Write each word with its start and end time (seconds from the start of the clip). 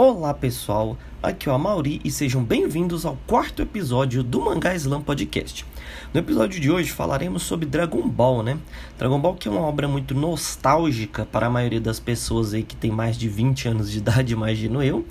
Olá 0.00 0.32
pessoal, 0.32 0.96
aqui 1.20 1.48
é 1.48 1.52
o 1.52 1.56
Amauri 1.56 2.00
e 2.04 2.10
sejam 2.12 2.44
bem-vindos 2.44 3.04
ao 3.04 3.18
quarto 3.26 3.62
episódio 3.62 4.22
do 4.22 4.40
Mangá 4.40 4.72
Slam 4.76 5.02
Podcast. 5.02 5.66
No 6.14 6.20
episódio 6.20 6.60
de 6.60 6.70
hoje 6.70 6.92
falaremos 6.92 7.42
sobre 7.42 7.66
Dragon 7.66 8.08
Ball, 8.08 8.44
né? 8.44 8.56
Dragon 8.96 9.18
Ball 9.18 9.34
que 9.34 9.48
é 9.48 9.50
uma 9.50 9.62
obra 9.62 9.88
muito 9.88 10.14
nostálgica 10.14 11.26
para 11.26 11.48
a 11.48 11.50
maioria 11.50 11.80
das 11.80 11.98
pessoas 11.98 12.54
aí 12.54 12.62
que 12.62 12.76
tem 12.76 12.92
mais 12.92 13.18
de 13.18 13.28
20 13.28 13.70
anos 13.70 13.90
de 13.90 13.98
idade, 13.98 14.32
imagino 14.32 14.80
eu. 14.84 15.04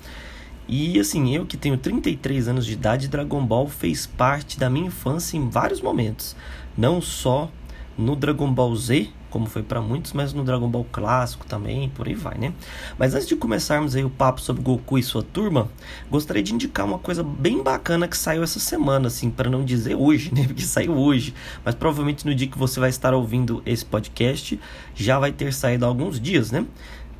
E 0.66 0.98
assim, 0.98 1.36
eu 1.36 1.44
que 1.44 1.58
tenho 1.58 1.76
33 1.76 2.48
anos 2.48 2.64
de 2.64 2.72
idade, 2.72 3.08
Dragon 3.08 3.44
Ball 3.44 3.68
fez 3.68 4.06
parte 4.06 4.58
da 4.58 4.70
minha 4.70 4.86
infância 4.86 5.36
em 5.36 5.50
vários 5.50 5.82
momentos. 5.82 6.34
Não 6.74 7.02
só 7.02 7.50
no 7.98 8.16
Dragon 8.16 8.50
Ball 8.50 8.74
Z, 8.74 9.10
como 9.30 9.46
foi 9.46 9.62
para 9.62 9.80
muitos, 9.80 10.12
mas 10.12 10.32
no 10.32 10.44
Dragon 10.44 10.68
Ball 10.68 10.86
clássico 10.90 11.46
também, 11.46 11.88
por 11.88 12.06
aí 12.06 12.14
vai, 12.14 12.38
né? 12.38 12.52
Mas 12.98 13.14
antes 13.14 13.28
de 13.28 13.36
começarmos 13.36 13.94
aí 13.94 14.04
o 14.04 14.10
papo 14.10 14.40
sobre 14.40 14.62
Goku 14.62 14.98
e 14.98 15.02
sua 15.02 15.22
turma, 15.22 15.68
gostaria 16.10 16.42
de 16.42 16.54
indicar 16.54 16.86
uma 16.86 16.98
coisa 16.98 17.22
bem 17.22 17.62
bacana 17.62 18.08
que 18.08 18.16
saiu 18.16 18.42
essa 18.42 18.58
semana, 18.58 19.08
assim, 19.08 19.30
para 19.30 19.50
não 19.50 19.64
dizer 19.64 19.94
hoje, 19.94 20.32
né? 20.34 20.44
Porque 20.46 20.62
saiu 20.62 20.96
hoje, 20.96 21.34
mas 21.64 21.74
provavelmente 21.74 22.26
no 22.26 22.34
dia 22.34 22.48
que 22.48 22.58
você 22.58 22.80
vai 22.80 22.90
estar 22.90 23.14
ouvindo 23.14 23.62
esse 23.66 23.84
podcast, 23.84 24.58
já 24.94 25.18
vai 25.18 25.32
ter 25.32 25.52
saído 25.52 25.84
há 25.84 25.88
alguns 25.88 26.20
dias, 26.20 26.50
né? 26.50 26.64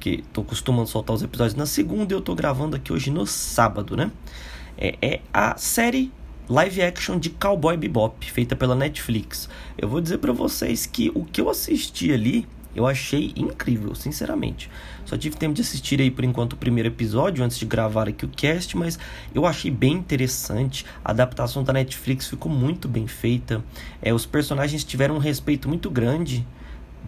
Que 0.01 0.25
tô 0.33 0.43
costumando 0.43 0.89
soltar 0.89 1.15
os 1.15 1.23
episódios 1.23 1.57
na 1.57 1.67
segunda 1.67 2.13
e 2.13 2.17
eu 2.17 2.21
tô 2.21 2.35
gravando 2.35 2.77
aqui 2.77 2.93
hoje 2.93 3.11
no 3.11 3.27
sábado, 3.27 3.97
né? 3.97 4.11
É, 4.77 4.97
é 5.03 5.21
a 5.33 5.57
série 5.57 6.13
live 6.49 6.81
action 6.81 7.19
de 7.19 7.29
Cowboy 7.29 7.77
Bebop, 7.77 8.33
feita 8.33 8.57
pela 8.57 8.75
Netflix. 8.75 9.51
Eu 9.77 9.87
vou 9.87 10.01
dizer 10.01 10.17
para 10.17 10.33
vocês 10.33 10.87
que 10.87 11.13
o 11.15 11.23
que 11.23 11.43
eu 11.43 11.51
assisti 11.51 12.11
ali, 12.11 12.47
eu 12.75 12.87
achei 12.87 13.35
incrível, 13.37 13.95
sinceramente. 13.95 14.71
Só 15.05 15.15
tive 15.19 15.37
tempo 15.37 15.55
de 15.55 15.61
assistir 15.61 16.01
aí 16.01 16.11
por 16.11 16.25
enquanto 16.25 16.55
o 16.55 16.57
primeiro 16.57 16.89
episódio 16.89 17.45
antes 17.45 17.59
de 17.59 17.67
gravar 17.67 18.09
aqui 18.09 18.25
o 18.25 18.29
cast, 18.29 18.75
mas 18.79 18.99
eu 19.35 19.45
achei 19.45 19.71
bem 19.71 19.93
interessante. 19.93 20.87
A 21.05 21.11
adaptação 21.11 21.63
da 21.63 21.75
Netflix 21.75 22.29
ficou 22.29 22.51
muito 22.51 22.89
bem 22.89 23.07
feita. 23.07 23.63
É, 24.01 24.15
os 24.15 24.25
personagens 24.25 24.85
tiveram 24.85 25.17
um 25.17 25.19
respeito 25.19 25.69
muito 25.69 25.91
grande 25.91 26.47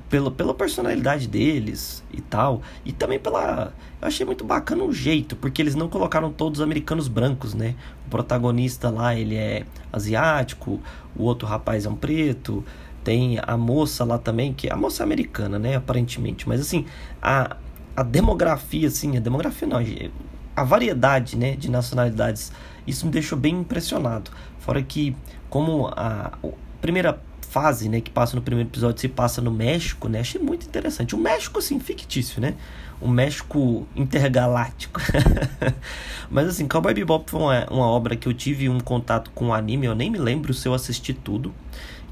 pela, 0.08 0.30
pela 0.30 0.52
personalidade 0.52 1.28
deles 1.28 2.02
e 2.12 2.20
tal. 2.20 2.62
E 2.84 2.92
também 2.92 3.18
pela. 3.18 3.72
Eu 4.00 4.08
achei 4.08 4.26
muito 4.26 4.44
bacana 4.44 4.82
o 4.82 4.92
jeito, 4.92 5.36
porque 5.36 5.62
eles 5.62 5.74
não 5.74 5.88
colocaram 5.88 6.32
todos 6.32 6.60
americanos 6.60 7.06
brancos, 7.08 7.54
né? 7.54 7.74
O 8.06 8.10
protagonista 8.10 8.90
lá, 8.90 9.14
ele 9.14 9.36
é 9.36 9.64
asiático, 9.92 10.80
o 11.14 11.22
outro 11.22 11.46
rapaz 11.46 11.86
é 11.86 11.88
um 11.88 11.94
preto. 11.94 12.64
Tem 13.04 13.38
a 13.42 13.56
moça 13.56 14.04
lá 14.04 14.18
também, 14.18 14.52
que 14.52 14.70
a 14.70 14.76
moça 14.76 15.02
é 15.02 15.04
americana, 15.04 15.58
né? 15.58 15.76
Aparentemente. 15.76 16.48
Mas 16.48 16.60
assim, 16.60 16.84
a, 17.22 17.56
a 17.96 18.02
demografia, 18.02 18.88
assim, 18.88 19.16
a 19.16 19.20
demografia 19.20 19.66
não, 19.66 19.78
a 20.54 20.64
variedade, 20.64 21.36
né, 21.36 21.56
de 21.56 21.70
nacionalidades, 21.70 22.52
isso 22.86 23.06
me 23.06 23.12
deixou 23.12 23.38
bem 23.38 23.60
impressionado. 23.60 24.30
Fora 24.58 24.82
que, 24.82 25.16
como 25.48 25.88
a, 25.88 26.32
a 26.42 26.48
primeira 26.80 27.18
fase, 27.48 27.88
né, 27.88 28.00
que 28.00 28.10
passa 28.10 28.36
no 28.36 28.42
primeiro 28.42 28.68
episódio 28.68 29.00
se 29.00 29.08
passa 29.08 29.40
no 29.40 29.50
México, 29.50 30.08
né? 30.08 30.20
Achei 30.20 30.40
muito 30.40 30.66
interessante. 30.66 31.14
O 31.14 31.18
México, 31.18 31.58
assim, 31.58 31.80
fictício, 31.80 32.40
né? 32.40 32.54
O 33.00 33.08
México 33.08 33.86
intergaláctico. 33.96 35.00
Mas, 36.30 36.48
assim, 36.48 36.68
Cowboy 36.68 36.94
Bebop 36.94 37.30
foi 37.30 37.40
uma, 37.40 37.66
uma 37.70 37.86
obra 37.86 38.14
que 38.14 38.28
eu 38.28 38.34
tive 38.34 38.68
um 38.68 38.78
contato 38.78 39.30
com 39.34 39.48
o 39.48 39.54
anime, 39.54 39.86
eu 39.86 39.94
nem 39.94 40.10
me 40.10 40.18
lembro 40.18 40.54
se 40.54 40.68
eu 40.68 40.74
assisti 40.74 41.12
tudo. 41.12 41.52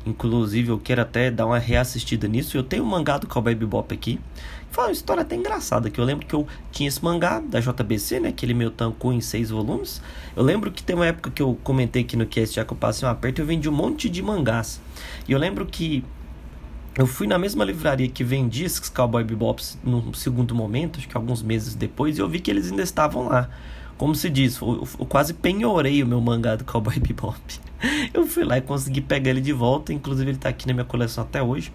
Inclusive, 0.06 0.70
eu 0.70 0.78
quero 0.78 1.02
até 1.02 1.30
dar 1.30 1.46
uma 1.46 1.58
reassistida 1.58 2.26
nisso. 2.26 2.56
Eu 2.56 2.62
tenho 2.62 2.82
o 2.82 2.86
um 2.86 2.88
mangá 2.88 3.18
do 3.18 3.26
Cowboy 3.26 3.54
Bebop 3.54 3.92
aqui. 3.92 4.18
Foi 4.70 4.84
uma 4.84 4.92
história 4.92 5.22
até 5.22 5.34
engraçada, 5.34 5.90
que 5.90 5.98
eu 5.98 6.04
lembro 6.04 6.26
que 6.26 6.34
eu 6.34 6.46
tinha 6.70 6.88
esse 6.88 7.02
mangá 7.02 7.40
da 7.40 7.58
JBC, 7.58 8.20
né? 8.20 8.28
Aquele 8.28 8.54
meu 8.54 8.70
tanco 8.70 9.12
em 9.12 9.20
seis 9.20 9.50
volumes. 9.50 10.00
Eu 10.36 10.42
lembro 10.42 10.70
que 10.70 10.82
tem 10.82 10.94
uma 10.94 11.06
época 11.06 11.30
que 11.30 11.42
eu 11.42 11.58
comentei 11.62 12.02
aqui 12.02 12.16
no 12.16 12.26
cast, 12.26 12.56
já 12.56 12.64
que 12.64 12.72
eu 12.72 12.76
passei 12.76 13.06
um 13.06 13.10
aperto, 13.10 13.40
eu 13.40 13.46
vendi 13.46 13.68
um 13.68 13.72
monte 13.72 14.08
de 14.08 14.22
mangás. 14.22 14.80
E 15.26 15.32
eu 15.32 15.38
lembro 15.38 15.66
que 15.66 16.04
eu 16.96 17.06
fui 17.06 17.26
na 17.28 17.38
mesma 17.38 17.64
livraria 17.64 18.08
que 18.08 18.24
vendia 18.24 18.66
esses 18.66 18.88
Cowboy 18.88 19.22
Bebops 19.22 19.78
no 19.84 20.12
segundo 20.14 20.54
momento, 20.54 20.98
acho 20.98 21.08
que 21.08 21.16
alguns 21.16 21.42
meses 21.42 21.76
depois, 21.76 22.18
e 22.18 22.20
eu 22.20 22.28
vi 22.28 22.40
que 22.40 22.50
eles 22.50 22.70
ainda 22.70 22.82
estavam 22.82 23.28
lá. 23.28 23.48
Como 23.96 24.14
se 24.14 24.28
diz, 24.28 24.60
eu, 24.60 24.86
eu 24.98 25.06
quase 25.06 25.32
penhorei 25.34 26.02
o 26.02 26.06
meu 26.06 26.20
mangá 26.20 26.56
do 26.56 26.64
Cowboy 26.64 26.98
Bebop. 27.00 27.38
Eu 28.12 28.26
fui 28.26 28.44
lá 28.44 28.58
e 28.58 28.60
consegui 28.60 29.00
pegar 29.00 29.30
ele 29.30 29.40
de 29.40 29.52
volta, 29.52 29.92
inclusive 29.92 30.30
ele 30.30 30.38
está 30.38 30.48
aqui 30.48 30.66
na 30.66 30.72
minha 30.72 30.84
coleção 30.84 31.22
até 31.22 31.40
hoje. 31.40 31.72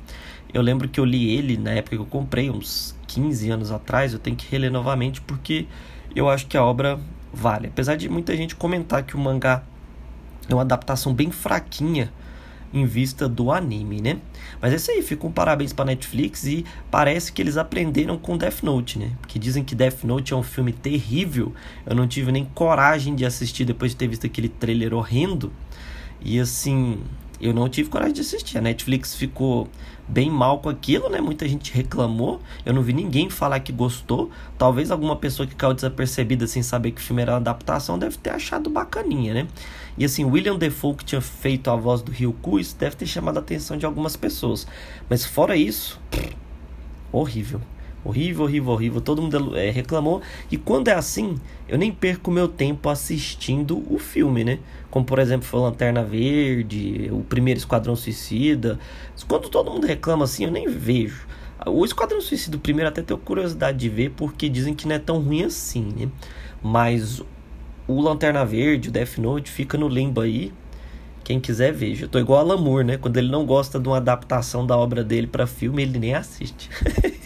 Eu 0.53 0.61
lembro 0.61 0.89
que 0.89 0.99
eu 0.99 1.05
li 1.05 1.33
ele 1.35 1.57
na 1.57 1.71
época 1.71 1.95
que 1.95 2.01
eu 2.01 2.05
comprei, 2.05 2.49
uns 2.49 2.93
15 3.07 3.49
anos 3.49 3.71
atrás, 3.71 4.11
eu 4.11 4.19
tenho 4.19 4.35
que 4.35 4.49
reler 4.51 4.71
novamente 4.71 5.21
porque 5.21 5.67
eu 6.13 6.29
acho 6.29 6.47
que 6.47 6.57
a 6.57 6.63
obra 6.63 6.99
vale. 7.33 7.67
Apesar 7.67 7.95
de 7.95 8.09
muita 8.09 8.35
gente 8.35 8.55
comentar 8.55 9.03
que 9.03 9.15
o 9.15 9.19
mangá 9.19 9.63
é 10.49 10.53
uma 10.53 10.63
adaptação 10.63 11.13
bem 11.13 11.31
fraquinha 11.31 12.11
em 12.73 12.85
vista 12.85 13.29
do 13.29 13.51
anime, 13.51 14.01
né? 14.01 14.17
Mas 14.59 14.73
é 14.73 14.75
isso 14.77 14.91
aí, 14.91 15.01
fica 15.01 15.27
um 15.27 15.31
parabéns 15.31 15.71
para 15.71 15.85
Netflix 15.85 16.45
e 16.45 16.65
parece 16.89 17.31
que 17.31 17.41
eles 17.41 17.55
aprenderam 17.55 18.17
com 18.17 18.37
Death 18.37 18.63
Note, 18.63 18.97
né? 18.97 19.11
Porque 19.21 19.37
dizem 19.37 19.63
que 19.63 19.75
Death 19.75 20.03
Note 20.03 20.33
é 20.33 20.35
um 20.35 20.43
filme 20.43 20.73
terrível. 20.73 21.53
Eu 21.85 21.95
não 21.95 22.07
tive 22.07 22.31
nem 22.31 22.45
coragem 22.45 23.15
de 23.15 23.25
assistir 23.25 23.65
depois 23.65 23.91
de 23.91 23.97
ter 23.97 24.07
visto 24.07 24.25
aquele 24.25 24.49
trailer 24.49 24.93
horrendo. 24.93 25.53
E 26.19 26.39
assim, 26.39 26.99
eu 27.45 27.53
não 27.53 27.67
tive 27.67 27.89
coragem 27.89 28.13
de 28.13 28.21
assistir. 28.21 28.57
A 28.57 28.61
Netflix 28.61 29.15
ficou 29.15 29.67
bem 30.07 30.29
mal 30.29 30.59
com 30.59 30.69
aquilo, 30.69 31.09
né? 31.09 31.19
Muita 31.19 31.47
gente 31.47 31.73
reclamou. 31.73 32.41
Eu 32.65 32.73
não 32.73 32.81
vi 32.81 32.93
ninguém 32.93 33.29
falar 33.29 33.59
que 33.59 33.71
gostou. 33.71 34.29
Talvez 34.57 34.91
alguma 34.91 35.15
pessoa 35.15 35.47
que 35.47 35.55
caiu 35.55 35.73
desapercebida 35.73 36.47
sem 36.47 36.61
saber 36.61 36.91
que 36.91 37.01
o 37.01 37.03
filme 37.03 37.21
era 37.21 37.33
uma 37.33 37.37
adaptação 37.37 37.97
deve 37.97 38.17
ter 38.17 38.29
achado 38.29 38.69
bacaninha, 38.69 39.33
né? 39.33 39.47
E 39.97 40.05
assim, 40.05 40.23
William 40.25 40.57
Defoe 40.57 40.95
que 40.95 41.05
tinha 41.05 41.21
feito 41.21 41.69
a 41.69 41.75
voz 41.75 42.01
do 42.01 42.11
Ryuku, 42.11 42.59
isso 42.59 42.75
deve 42.77 42.95
ter 42.95 43.05
chamado 43.05 43.37
a 43.37 43.39
atenção 43.39 43.77
de 43.77 43.85
algumas 43.85 44.15
pessoas. 44.15 44.65
Mas 45.09 45.25
fora 45.25 45.55
isso, 45.55 45.99
horrível. 47.11 47.61
Horrível, 48.05 48.43
horrível, 48.43 48.71
horrível. 48.73 49.01
Todo 49.01 49.21
mundo 49.21 49.57
é, 49.57 49.69
reclamou. 49.69 50.21
E 50.51 50.57
quando 50.57 50.89
é 50.89 50.93
assim, 50.93 51.35
eu 51.67 51.77
nem 51.77 51.91
perco 51.91 52.29
meu 52.29 52.47
tempo 52.47 52.89
assistindo 52.89 53.83
o 53.89 53.97
filme, 53.97 54.43
né? 54.43 54.59
Como 54.91 55.05
por 55.05 55.19
exemplo 55.19 55.47
foi 55.47 55.59
Lanterna 55.61 56.03
Verde, 56.03 57.09
o 57.11 57.21
primeiro 57.21 57.57
Esquadrão 57.57 57.95
Suicida. 57.95 58.77
Quando 59.27 59.49
todo 59.49 59.71
mundo 59.71 59.87
reclama 59.87 60.25
assim, 60.25 60.43
eu 60.43 60.51
nem 60.51 60.67
vejo. 60.67 61.25
O 61.65 61.85
Esquadrão 61.85 62.19
Suicida, 62.19 62.57
o 62.57 62.59
primeiro, 62.59 62.89
até 62.89 63.01
tenho 63.01 63.17
curiosidade 63.19 63.77
de 63.77 63.87
ver, 63.87 64.11
porque 64.11 64.49
dizem 64.49 64.73
que 64.73 64.85
não 64.85 64.95
é 64.95 64.99
tão 64.99 65.19
ruim 65.21 65.43
assim, 65.43 65.93
né? 65.97 66.09
Mas 66.61 67.21
o 67.87 68.01
Lanterna 68.01 68.45
Verde, 68.45 68.89
o 68.89 68.91
Death 68.91 69.17
Note, 69.17 69.49
fica 69.49 69.77
no 69.77 69.87
limbo 69.87 70.19
aí. 70.19 70.51
Quem 71.23 71.39
quiser 71.39 71.71
veja. 71.71 72.03
Eu 72.03 72.09
tô 72.09 72.19
igual 72.19 72.39
a 72.39 72.43
Lamour, 72.43 72.83
né? 72.83 72.97
Quando 72.97 73.15
ele 73.15 73.31
não 73.31 73.45
gosta 73.45 73.79
de 73.79 73.87
uma 73.87 73.97
adaptação 73.97 74.67
da 74.67 74.75
obra 74.77 75.05
dele 75.05 75.25
para 75.25 75.47
filme, 75.47 75.81
ele 75.81 75.97
nem 75.97 76.13
assiste. 76.13 76.69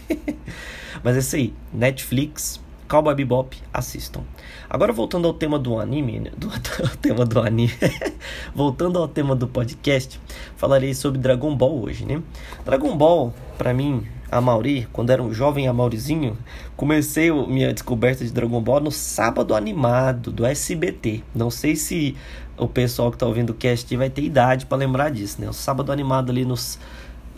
Mas 1.02 1.16
é 1.16 1.18
isso 1.18 1.36
aí. 1.36 1.54
Netflix, 1.72 2.60
Cowboy 2.88 3.14
Bebop, 3.14 3.56
assistam. 3.72 4.22
Agora 4.68 4.92
voltando 4.92 5.28
ao 5.28 5.34
tema 5.34 5.58
do 5.58 5.78
anime, 5.78 6.20
né? 6.20 6.30
do, 6.36 6.48
do 6.48 6.96
tema 6.96 7.24
do 7.24 7.40
anime, 7.40 7.72
voltando 8.54 8.98
ao 8.98 9.06
tema 9.06 9.36
do 9.36 9.46
podcast, 9.46 10.18
falarei 10.56 10.94
sobre 10.94 11.18
Dragon 11.18 11.54
Ball 11.54 11.82
hoje, 11.82 12.04
né? 12.04 12.22
Dragon 12.64 12.96
Ball, 12.96 13.34
para 13.58 13.74
mim, 13.74 14.06
a 14.30 14.40
Mauri, 14.40 14.88
quando 14.92 15.10
era 15.10 15.22
um 15.22 15.32
jovem 15.32 15.68
Amaurizinho, 15.68 16.36
comecei 16.76 17.30
minha 17.30 17.72
descoberta 17.72 18.24
de 18.24 18.32
Dragon 18.32 18.60
Ball 18.60 18.80
no 18.80 18.90
sábado 18.90 19.54
animado 19.54 20.30
do 20.30 20.44
SBT. 20.44 21.22
Não 21.34 21.50
sei 21.50 21.76
se 21.76 22.16
o 22.56 22.66
pessoal 22.66 23.10
que 23.10 23.18
tá 23.18 23.26
ouvindo 23.26 23.50
o 23.50 23.54
cast 23.54 23.94
vai 23.96 24.10
ter 24.10 24.22
idade 24.22 24.66
para 24.66 24.78
lembrar 24.78 25.10
disso, 25.10 25.40
né? 25.40 25.48
O 25.48 25.52
sábado 25.52 25.92
animado 25.92 26.30
ali 26.30 26.44
nos 26.44 26.78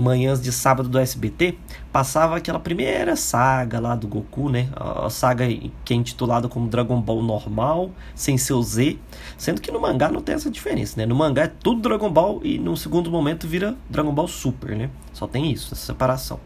manhãs 0.00 0.40
de 0.40 0.50
sábado 0.50 0.88
do 0.88 0.98
SBT, 0.98 1.56
passava 1.92 2.36
aquela 2.36 2.58
primeira 2.58 3.16
saga 3.16 3.78
lá 3.78 3.94
do 3.94 4.08
Goku, 4.08 4.48
né? 4.48 4.68
A 4.74 5.10
saga 5.10 5.46
que 5.84 5.92
é 5.92 5.96
intitulada 5.96 6.48
como 6.48 6.68
Dragon 6.68 7.00
Ball 7.00 7.22
normal, 7.22 7.90
sem 8.14 8.38
seu 8.38 8.62
Z, 8.62 8.98
sendo 9.36 9.60
que 9.60 9.70
no 9.70 9.80
mangá 9.80 10.10
não 10.10 10.20
tem 10.20 10.34
essa 10.34 10.50
diferença, 10.50 10.98
né? 10.98 11.06
No 11.06 11.14
mangá 11.14 11.42
é 11.42 11.48
tudo 11.48 11.80
Dragon 11.82 12.10
Ball 12.10 12.40
e 12.42 12.58
num 12.58 12.76
segundo 12.76 13.10
momento 13.10 13.46
vira 13.46 13.76
Dragon 13.88 14.12
Ball 14.12 14.28
Super, 14.28 14.76
né? 14.76 14.90
Só 15.12 15.26
tem 15.26 15.52
isso, 15.52 15.74
essa 15.74 15.86
separação. 15.86 16.40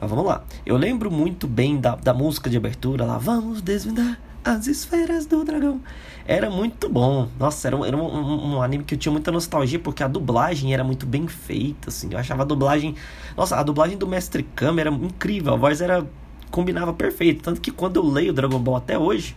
Mas 0.00 0.08
vamos 0.08 0.24
lá. 0.24 0.42
Eu 0.64 0.76
lembro 0.76 1.10
muito 1.10 1.46
bem 1.46 1.78
da, 1.78 1.94
da 1.94 2.14
música 2.14 2.48
de 2.48 2.56
abertura 2.56 3.04
lá, 3.04 3.18
vamos 3.18 3.60
desvendar 3.60 4.29
as 4.44 4.66
esferas 4.66 5.26
do 5.26 5.44
dragão. 5.44 5.80
Era 6.26 6.50
muito 6.50 6.88
bom. 6.88 7.28
Nossa, 7.38 7.68
era, 7.68 7.76
um, 7.76 7.84
era 7.84 7.96
um, 7.96 8.54
um, 8.54 8.62
anime 8.62 8.84
que 8.84 8.94
eu 8.94 8.98
tinha 8.98 9.12
muita 9.12 9.30
nostalgia, 9.30 9.78
porque 9.78 10.02
a 10.02 10.08
dublagem 10.08 10.72
era 10.72 10.84
muito 10.84 11.06
bem 11.06 11.26
feita, 11.26 11.88
assim. 11.88 12.08
Eu 12.12 12.18
achava 12.18 12.42
a 12.42 12.44
dublagem. 12.44 12.94
Nossa, 13.36 13.56
a 13.56 13.62
dublagem 13.62 13.98
do 13.98 14.06
Mestre 14.06 14.42
Kami 14.54 14.80
era 14.80 14.90
incrível. 14.90 15.54
A 15.54 15.56
voz 15.56 15.80
era. 15.80 16.06
combinava 16.50 16.92
perfeito. 16.92 17.42
Tanto 17.42 17.60
que 17.60 17.70
quando 17.70 17.96
eu 17.96 18.06
leio 18.06 18.32
Dragon 18.32 18.58
Ball 18.58 18.76
até 18.76 18.98
hoje, 18.98 19.36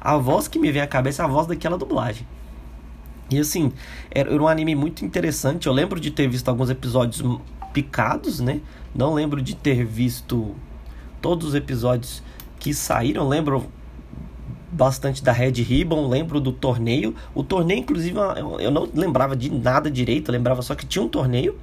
a 0.00 0.16
voz 0.16 0.48
que 0.48 0.58
me 0.58 0.70
vem 0.70 0.82
à 0.82 0.86
cabeça 0.86 1.22
é 1.22 1.24
a 1.24 1.28
voz 1.28 1.46
daquela 1.46 1.78
dublagem. 1.78 2.26
E 3.30 3.38
assim, 3.38 3.72
era, 4.10 4.32
era 4.32 4.42
um 4.42 4.48
anime 4.48 4.74
muito 4.74 5.04
interessante. 5.04 5.66
Eu 5.66 5.72
lembro 5.72 5.98
de 5.98 6.10
ter 6.10 6.28
visto 6.28 6.48
alguns 6.48 6.68
episódios 6.68 7.22
picados, 7.72 8.40
né? 8.40 8.60
Não 8.94 9.14
lembro 9.14 9.40
de 9.40 9.54
ter 9.56 9.84
visto 9.84 10.54
todos 11.20 11.48
os 11.48 11.54
episódios 11.54 12.22
que 12.58 12.74
saíram. 12.74 13.26
Lembro 13.26 13.66
bastante 14.72 15.22
da 15.22 15.30
Red 15.30 15.62
Ribbon, 15.62 16.08
lembro 16.08 16.40
do 16.40 16.50
torneio. 16.50 17.14
O 17.34 17.44
torneio, 17.44 17.80
inclusive, 17.80 18.16
eu 18.58 18.70
não 18.70 18.88
lembrava 18.94 19.36
de 19.36 19.50
nada 19.50 19.90
direito, 19.90 20.30
eu 20.30 20.32
lembrava 20.32 20.62
só 20.62 20.74
que 20.74 20.86
tinha 20.86 21.04
um 21.04 21.08
torneio 21.08 21.56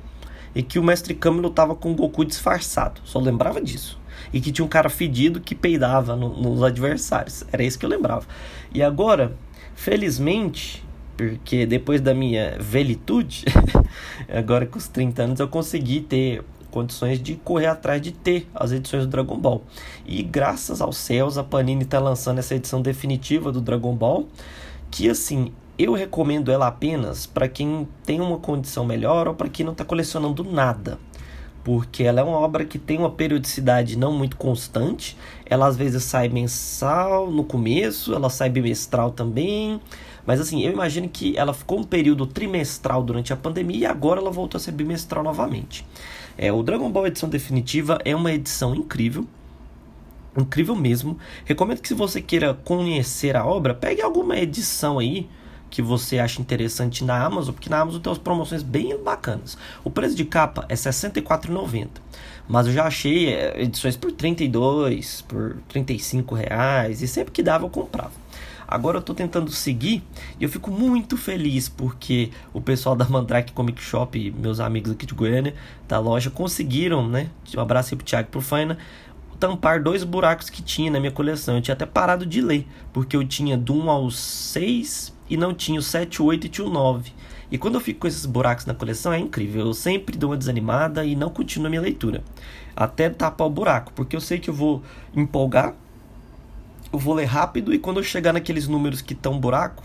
e 0.54 0.62
que 0.62 0.80
o 0.80 0.84
Mestre 0.84 1.14
Kami 1.14 1.42
lutava 1.42 1.76
com 1.76 1.92
o 1.92 1.96
Goku 1.96 2.24
disfarçado. 2.24 3.02
Só 3.04 3.20
lembrava 3.20 3.62
disso. 3.62 4.00
E 4.32 4.40
que 4.40 4.52
tinha 4.52 4.64
um 4.64 4.70
cara 4.70 4.90
fedido 4.90 5.40
que 5.40 5.56
peidava 5.56 6.16
no, 6.16 6.30
nos 6.30 6.64
adversários. 6.64 7.44
Era 7.52 7.64
isso 7.64 7.80
que 7.80 7.86
eu 7.86 7.90
lembrava. 7.90 8.26
E 8.74 8.84
agora, 8.84 9.36
felizmente, 9.76 10.84
porque 11.18 11.66
depois 11.66 12.02
da 12.02 12.14
minha 12.14 12.58
velitude, 12.60 13.46
agora 14.32 14.66
com 14.66 14.78
os 14.78 14.88
30 14.88 15.24
anos, 15.24 15.40
eu 15.40 15.48
consegui 15.48 16.02
ter 16.02 16.44
condições 16.69 17.21
de 17.21 17.36
correr 17.36 17.68
atrás 17.68 18.01
de 18.01 18.12
ter 18.12 18.48
as 18.54 18.71
edições 18.71 19.06
do 19.06 19.10
Dragon 19.10 19.38
Ball. 19.38 19.62
E 20.06 20.24
graças 20.24 20.81
aos 20.81 20.98
céus, 20.98 21.38
a 21.38 21.44
Panini 21.44 21.83
está 21.83 22.00
lançando 22.00 22.39
essa 22.39 22.56
edição 22.56 22.81
definitiva 22.81 23.51
do 23.51 23.62
Dragon 23.62 23.95
Ball, 23.95 24.27
que 24.89 25.10
assim, 25.10 25.51
eu 25.77 25.94
recomendo 25.94 26.51
ela 26.51 26.68
apenas 26.68 27.25
para 27.25 27.48
quem 27.48 27.88
tem 28.06 28.19
uma 28.19 28.38
condição 28.38 28.86
melhor 28.86 29.27
ou 29.27 29.33
para 29.33 29.48
quem 29.48 29.66
não 29.66 29.71
está 29.71 29.86
colecionando 29.86 30.44
nada. 30.44 31.00
Porque 31.63 32.04
ela 32.04 32.21
é 32.21 32.24
uma 32.24 32.38
obra 32.38 32.66
que 32.66 32.80
tem 32.80 32.98
uma 32.98 33.12
periodicidade 33.12 33.98
não 33.98 34.12
muito 34.12 34.36
constante. 34.38 35.18
Ela 35.45 35.68
às 35.68 35.77
vezes 35.77 36.04
sai 36.04 36.27
mensal 36.30 37.30
no 37.30 37.44
começo, 37.44 38.13
ela 38.13 38.30
sai 38.30 38.50
bimestral 38.50 39.12
também. 39.12 39.80
Mas 40.30 40.40
assim, 40.40 40.62
eu 40.62 40.72
imagino 40.72 41.10
que 41.10 41.36
ela 41.36 41.56
ficou 41.56 41.80
um 41.80 41.84
período 41.84 42.28
trimestral 42.28 43.02
durante 43.02 43.34
a 43.34 43.36
pandemia 43.36 43.80
e 43.80 43.86
agora 43.88 44.20
ela 44.20 44.30
voltou 44.30 44.60
a 44.60 44.62
ser 44.62 44.72
bimestral 44.72 45.24
novamente. 45.24 45.84
É, 46.38 46.54
o 46.54 46.62
Dragon 46.62 46.88
Ball 46.92 47.08
Edição 47.08 47.28
Definitiva 47.28 47.98
é 48.06 48.16
uma 48.16 48.31
edição 48.31 48.76
incrível. 48.76 49.26
Incrível 50.38 50.76
mesmo. 50.76 51.18
Recomendo 51.46 51.81
que 51.81 51.88
se 51.88 51.96
você 51.96 52.22
queira 52.22 52.54
conhecer 52.54 53.36
a 53.36 53.44
obra, 53.44 53.74
pegue 53.74 54.04
alguma 54.04 54.38
edição 54.38 55.00
aí 55.00 55.28
que 55.68 55.81
você 55.81 56.20
acha 56.20 56.40
interessante 56.40 57.04
na 57.04 57.26
Amazon, 57.26 57.56
porque 57.56 57.68
na 57.68 57.80
Amazon 57.80 58.00
tem 58.00 58.12
umas 58.12 58.20
promoções 58.20 58.62
bem 58.62 58.96
bacanas. 59.02 59.58
O 59.84 59.90
preço 59.90 60.14
de 60.14 60.26
capa 60.26 60.64
é 60.70 60.76
R$ 60.76 60.80
64,90. 60.80 61.88
Mas 62.48 62.68
eu 62.68 62.74
já 62.74 62.86
achei 62.86 63.34
é, 63.34 63.64
edições 63.64 63.98
por 63.98 64.12
32, 64.12 65.24
por 65.24 65.58
35 65.70 66.36
reais, 66.36 67.02
e 67.02 67.08
sempre 67.08 67.31
que 67.31 67.42
dava 67.42 67.66
eu 67.66 67.70
comprava. 67.72 68.12
Agora 68.71 68.98
eu 68.98 69.00
estou 69.00 69.16
tentando 69.16 69.50
seguir 69.50 70.04
e 70.39 70.44
eu 70.44 70.50
fico 70.50 70.69
muito 70.69 71.18
feliz 71.18 71.68
porque 71.68 72.30
o 72.54 72.62
pessoal 72.62 72.95
da 72.95 73.04
Mandrake 73.04 73.51
Comic 73.51 73.81
Shop, 73.81 74.31
meus 74.38 74.60
amigos 74.60 74.92
aqui 74.92 75.07
de 75.07 75.16
Goiânia, 75.16 75.56
da 75.88 75.98
loja, 75.98 76.30
conseguiram, 76.30 77.10
né? 77.10 77.31
Um 77.57 77.62
abraço 77.62 77.95
aí 77.95 77.98
pro 77.98 78.06
Thiago 78.06 78.27
e 78.27 78.31
pro 78.31 78.42
Faina, 78.42 78.77
tampar 79.39 79.81
dois 79.81 80.04
buracos 80.04 80.51
que 80.51 80.62
tinha 80.62 80.92
na 80.92 81.00
minha 81.00 81.12
coleção. 81.12 81.56
Eu 81.56 81.62
tinha 81.63 81.74
até 81.74 81.88
parado 81.88 82.27
de 82.27 82.42
ler, 82.42 82.68
porque 82.94 83.18
eu 83.18 83.27
tinha 83.27 83.57
do 83.57 83.74
1 83.74 83.89
aos 83.89 84.19
6 84.19 85.16
e 85.27 85.36
não 85.36 85.51
tinha 85.51 85.80
o 85.80 85.83
7, 85.83 86.21
8 86.21 86.45
e 86.45 86.50
tinha 86.50 86.68
o 86.68 86.69
9. 86.69 87.12
E 87.51 87.57
quando 87.57 87.74
eu 87.74 87.81
fico 87.81 88.01
com 88.01 88.07
esses 88.07 88.27
buracos 88.27 88.68
na 88.68 88.75
coleção 88.75 89.12
é 89.12 89.18
incrível. 89.18 89.66
Eu 89.66 89.74
sempre 89.74 90.16
dou 90.16 90.30
uma 90.30 90.38
desanimada 90.38 91.04
e 91.04 91.16
não 91.16 91.31
continuo 91.31 91.66
a 91.66 91.69
minha 91.71 91.81
leitura. 91.81 92.24
Até 92.75 93.10
tapar 93.10 93.48
o 93.48 93.50
buraco, 93.50 93.92
porque 93.94 94.16
eu 94.16 94.21
sei 94.21 94.38
que 94.38 94.51
eu 94.51 94.54
vou 94.54 94.83
empolgar 95.16 95.74
eu 96.92 97.00
vou 97.00 97.14
ler 97.14 97.26
rápido 97.26 97.74
e 97.74 97.80
quando 97.80 97.98
eu 97.98 98.04
chegar 98.04 98.34
naqueles 98.34 98.68
números 98.68 99.02
que 99.02 99.14
estão 99.14 99.40
buraco, 99.40 99.84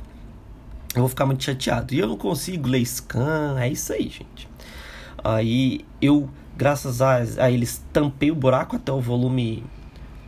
eu 0.94 1.00
vou 1.00 1.08
ficar 1.08 1.26
muito 1.26 1.42
chateado. 1.42 1.92
E 1.92 1.98
eu 1.98 2.06
não 2.06 2.16
consigo 2.16 2.68
ler 2.68 2.84
scan, 2.84 3.56
é 3.58 3.68
isso 3.68 3.92
aí, 3.92 4.08
gente. 4.08 4.48
Aí 5.22 5.84
eu, 6.00 6.30
graças 6.56 7.02
a, 7.02 7.16
a 7.38 7.50
eles, 7.50 7.82
tampei 7.92 8.30
o 8.30 8.34
buraco 8.34 8.76
até 8.76 8.92
o 8.92 9.00
volume 9.00 9.64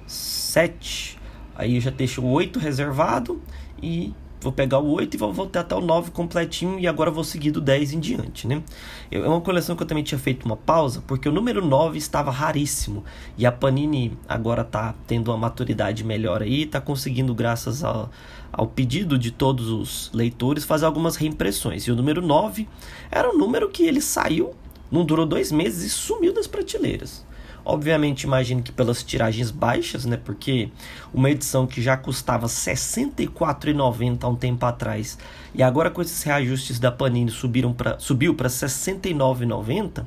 7. 0.06 1.18
Aí 1.54 1.76
eu 1.76 1.80
já 1.80 1.90
deixo 1.90 2.22
o 2.22 2.30
8 2.30 2.58
reservado 2.58 3.40
e 3.82 4.12
vou 4.46 4.52
pegar 4.52 4.78
o 4.78 4.92
8 4.92 5.14
e 5.14 5.18
vou 5.18 5.32
voltar 5.32 5.60
até 5.60 5.74
o 5.74 5.80
9 5.80 6.12
completinho 6.12 6.78
e 6.78 6.86
agora 6.86 7.10
vou 7.10 7.24
seguir 7.24 7.50
do 7.50 7.60
10 7.60 7.94
em 7.94 8.00
diante, 8.00 8.46
né? 8.46 8.62
É 9.10 9.18
uma 9.18 9.40
coleção 9.40 9.74
que 9.74 9.82
eu 9.82 9.86
também 9.86 10.04
tinha 10.04 10.18
feito 10.18 10.44
uma 10.44 10.56
pausa, 10.56 11.02
porque 11.04 11.28
o 11.28 11.32
número 11.32 11.64
9 11.64 11.98
estava 11.98 12.30
raríssimo 12.30 13.04
e 13.36 13.44
a 13.44 13.50
Panini 13.50 14.16
agora 14.28 14.62
tá 14.62 14.94
tendo 15.04 15.32
uma 15.32 15.36
maturidade 15.36 16.04
melhor 16.04 16.42
aí, 16.42 16.64
tá 16.64 16.80
conseguindo 16.80 17.34
graças 17.34 17.82
ao, 17.82 18.08
ao 18.52 18.68
pedido 18.68 19.18
de 19.18 19.32
todos 19.32 19.68
os 19.68 20.12
leitores 20.14 20.64
fazer 20.64 20.86
algumas 20.86 21.16
reimpressões. 21.16 21.82
E 21.82 21.90
o 21.90 21.96
número 21.96 22.22
9 22.22 22.68
era 23.10 23.28
um 23.28 23.36
número 23.36 23.68
que 23.68 23.82
ele 23.82 24.00
saiu, 24.00 24.54
não 24.92 25.04
durou 25.04 25.26
dois 25.26 25.50
meses 25.50 25.82
e 25.84 25.90
sumiu 25.90 26.32
das 26.32 26.46
prateleiras. 26.46 27.25
Obviamente, 27.68 28.22
imagino 28.22 28.62
que 28.62 28.70
pelas 28.70 29.02
tiragens 29.02 29.50
baixas, 29.50 30.04
né? 30.04 30.16
Porque 30.16 30.70
uma 31.12 31.28
edição 31.28 31.66
que 31.66 31.82
já 31.82 31.96
custava 31.96 32.46
R$ 32.46 32.52
64,90 32.52 34.22
há 34.22 34.28
um 34.28 34.36
tempo 34.36 34.64
atrás 34.64 35.18
e 35.52 35.64
agora 35.64 35.90
com 35.90 36.00
esses 36.00 36.22
reajustes 36.22 36.78
da 36.78 36.92
Panini 36.92 37.28
subiram 37.28 37.72
pra, 37.72 37.98
subiu 37.98 38.36
para 38.36 38.46
R$ 38.46 38.54
69,90, 38.54 40.04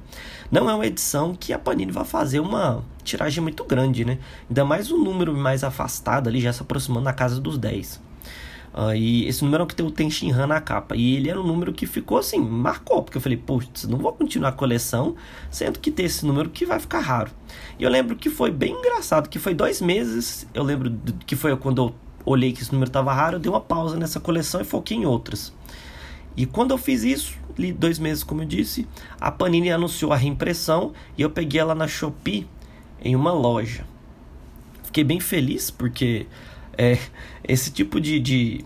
não 0.50 0.70
é 0.70 0.74
uma 0.74 0.86
edição 0.86 1.36
que 1.36 1.52
a 1.52 1.60
Panini 1.60 1.92
vai 1.92 2.06
fazer 2.06 2.40
uma 2.40 2.82
tiragem 3.04 3.44
muito 3.44 3.66
grande, 3.66 4.06
né? 4.06 4.20
Ainda 4.48 4.64
mais 4.64 4.90
um 4.90 5.04
número 5.04 5.36
mais 5.36 5.62
afastado 5.62 6.30
ali, 6.30 6.40
já 6.40 6.54
se 6.54 6.62
aproximando 6.62 7.04
na 7.04 7.14
casa 7.14 7.42
dos 7.42 7.58
10. 7.58 8.09
Uh, 8.74 8.94
e 8.94 9.28
esse 9.28 9.44
número 9.44 9.62
é 9.62 9.66
o 9.66 9.68
que 9.68 9.76
tem 9.76 9.86
o 9.86 9.92
Ten 9.92 10.10
Han 10.32 10.48
na 10.48 10.62
capa. 10.62 10.96
E 10.96 11.16
ele 11.16 11.30
era 11.30 11.40
um 11.40 11.46
número 11.46 11.74
que 11.74 11.86
ficou 11.86 12.18
assim, 12.18 12.40
marcou, 12.40 13.02
porque 13.04 13.18
eu 13.18 13.22
falei, 13.22 13.38
putz, 13.38 13.86
não 13.86 13.98
vou 13.98 14.14
continuar 14.14 14.50
a 14.50 14.54
coleção, 14.54 15.16
sendo 15.50 15.80
que 15.80 15.92
tem 15.92 16.06
esse 16.06 16.26
número 16.26 16.50
que 16.50 16.66
vai 16.66 16.80
ficar 16.80 17.00
raro. 17.00 17.32
E 17.78 17.84
eu 17.84 17.90
lembro 17.90 18.16
que 18.16 18.30
foi 18.30 18.52
bem 18.52 18.74
engraçado, 18.74 19.28
que 19.28 19.40
foi 19.40 19.54
dois 19.54 19.82
meses, 19.82 20.48
eu 20.54 20.64
lembro 20.64 20.94
que 21.26 21.36
foi 21.36 21.56
quando 21.58 21.82
eu 21.82 21.96
olhei 22.26 22.52
que 22.52 22.62
esse 22.62 22.72
número 22.72 22.90
estava 22.90 23.14
raro, 23.14 23.38
eu 23.38 23.40
dei 23.40 23.52
uma 23.52 23.62
pausa 23.62 23.98
nessa 23.98 24.20
coleção 24.20 24.62
e 24.62 24.64
foquei 24.64 24.98
em 24.98 25.06
outras. 25.06 25.54
E 26.38 26.46
quando 26.46 26.72
eu 26.72 26.78
fiz 26.78 27.04
isso, 27.04 27.34
li 27.58 27.74
dois 27.74 28.00
meses, 28.00 28.24
como 28.24 28.44
eu 28.44 28.46
disse, 28.46 28.88
a 29.20 29.32
Panini 29.32 29.72
anunciou 29.72 30.14
a 30.14 30.16
reimpressão 30.16 30.94
e 31.18 31.22
eu 31.22 31.30
peguei 31.30 31.60
ela 31.60 31.76
na 31.76 31.88
Shopee 31.88 32.48
em 33.02 33.16
uma 33.16 33.34
loja. 33.34 33.86
Fiquei 34.84 35.04
bem 35.04 35.20
feliz 35.20 35.70
porque 35.70 36.28
é, 36.80 36.98
esse 37.46 37.72
tipo 37.72 38.00
de, 38.00 38.18
de, 38.22 38.64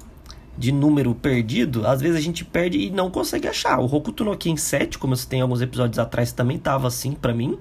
de, 0.56 0.72
número 0.72 1.16
perdido, 1.16 1.88
às 1.88 2.00
vezes 2.00 2.16
a 2.16 2.22
gente 2.22 2.46
perde 2.46 2.78
e 2.78 2.92
não 2.92 3.10
consegue 3.10 3.48
achar. 3.48 3.80
O 3.80 3.86
Hokuto 3.86 4.24
no 4.24 4.38
Ken 4.38 4.56
7, 4.56 5.00
como 5.00 5.14
eu 5.14 5.18
citei 5.18 5.42
alguns 5.42 5.62
episódios 5.62 5.98
atrás, 5.98 6.32
também 6.32 6.58
estava 6.58 6.88
assim 6.88 7.14
para 7.14 7.34
mim. 7.34 7.58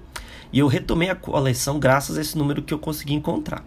E 0.52 0.58
eu 0.58 0.66
retomei 0.66 1.08
a 1.08 1.14
coleção 1.14 1.81
graças 1.81 2.19
a 2.19 2.20
esse 2.20 2.37
número 2.37 2.60
que 2.60 2.75
eu 2.75 2.78
consegui 2.78 3.14
encontrar. 3.14 3.64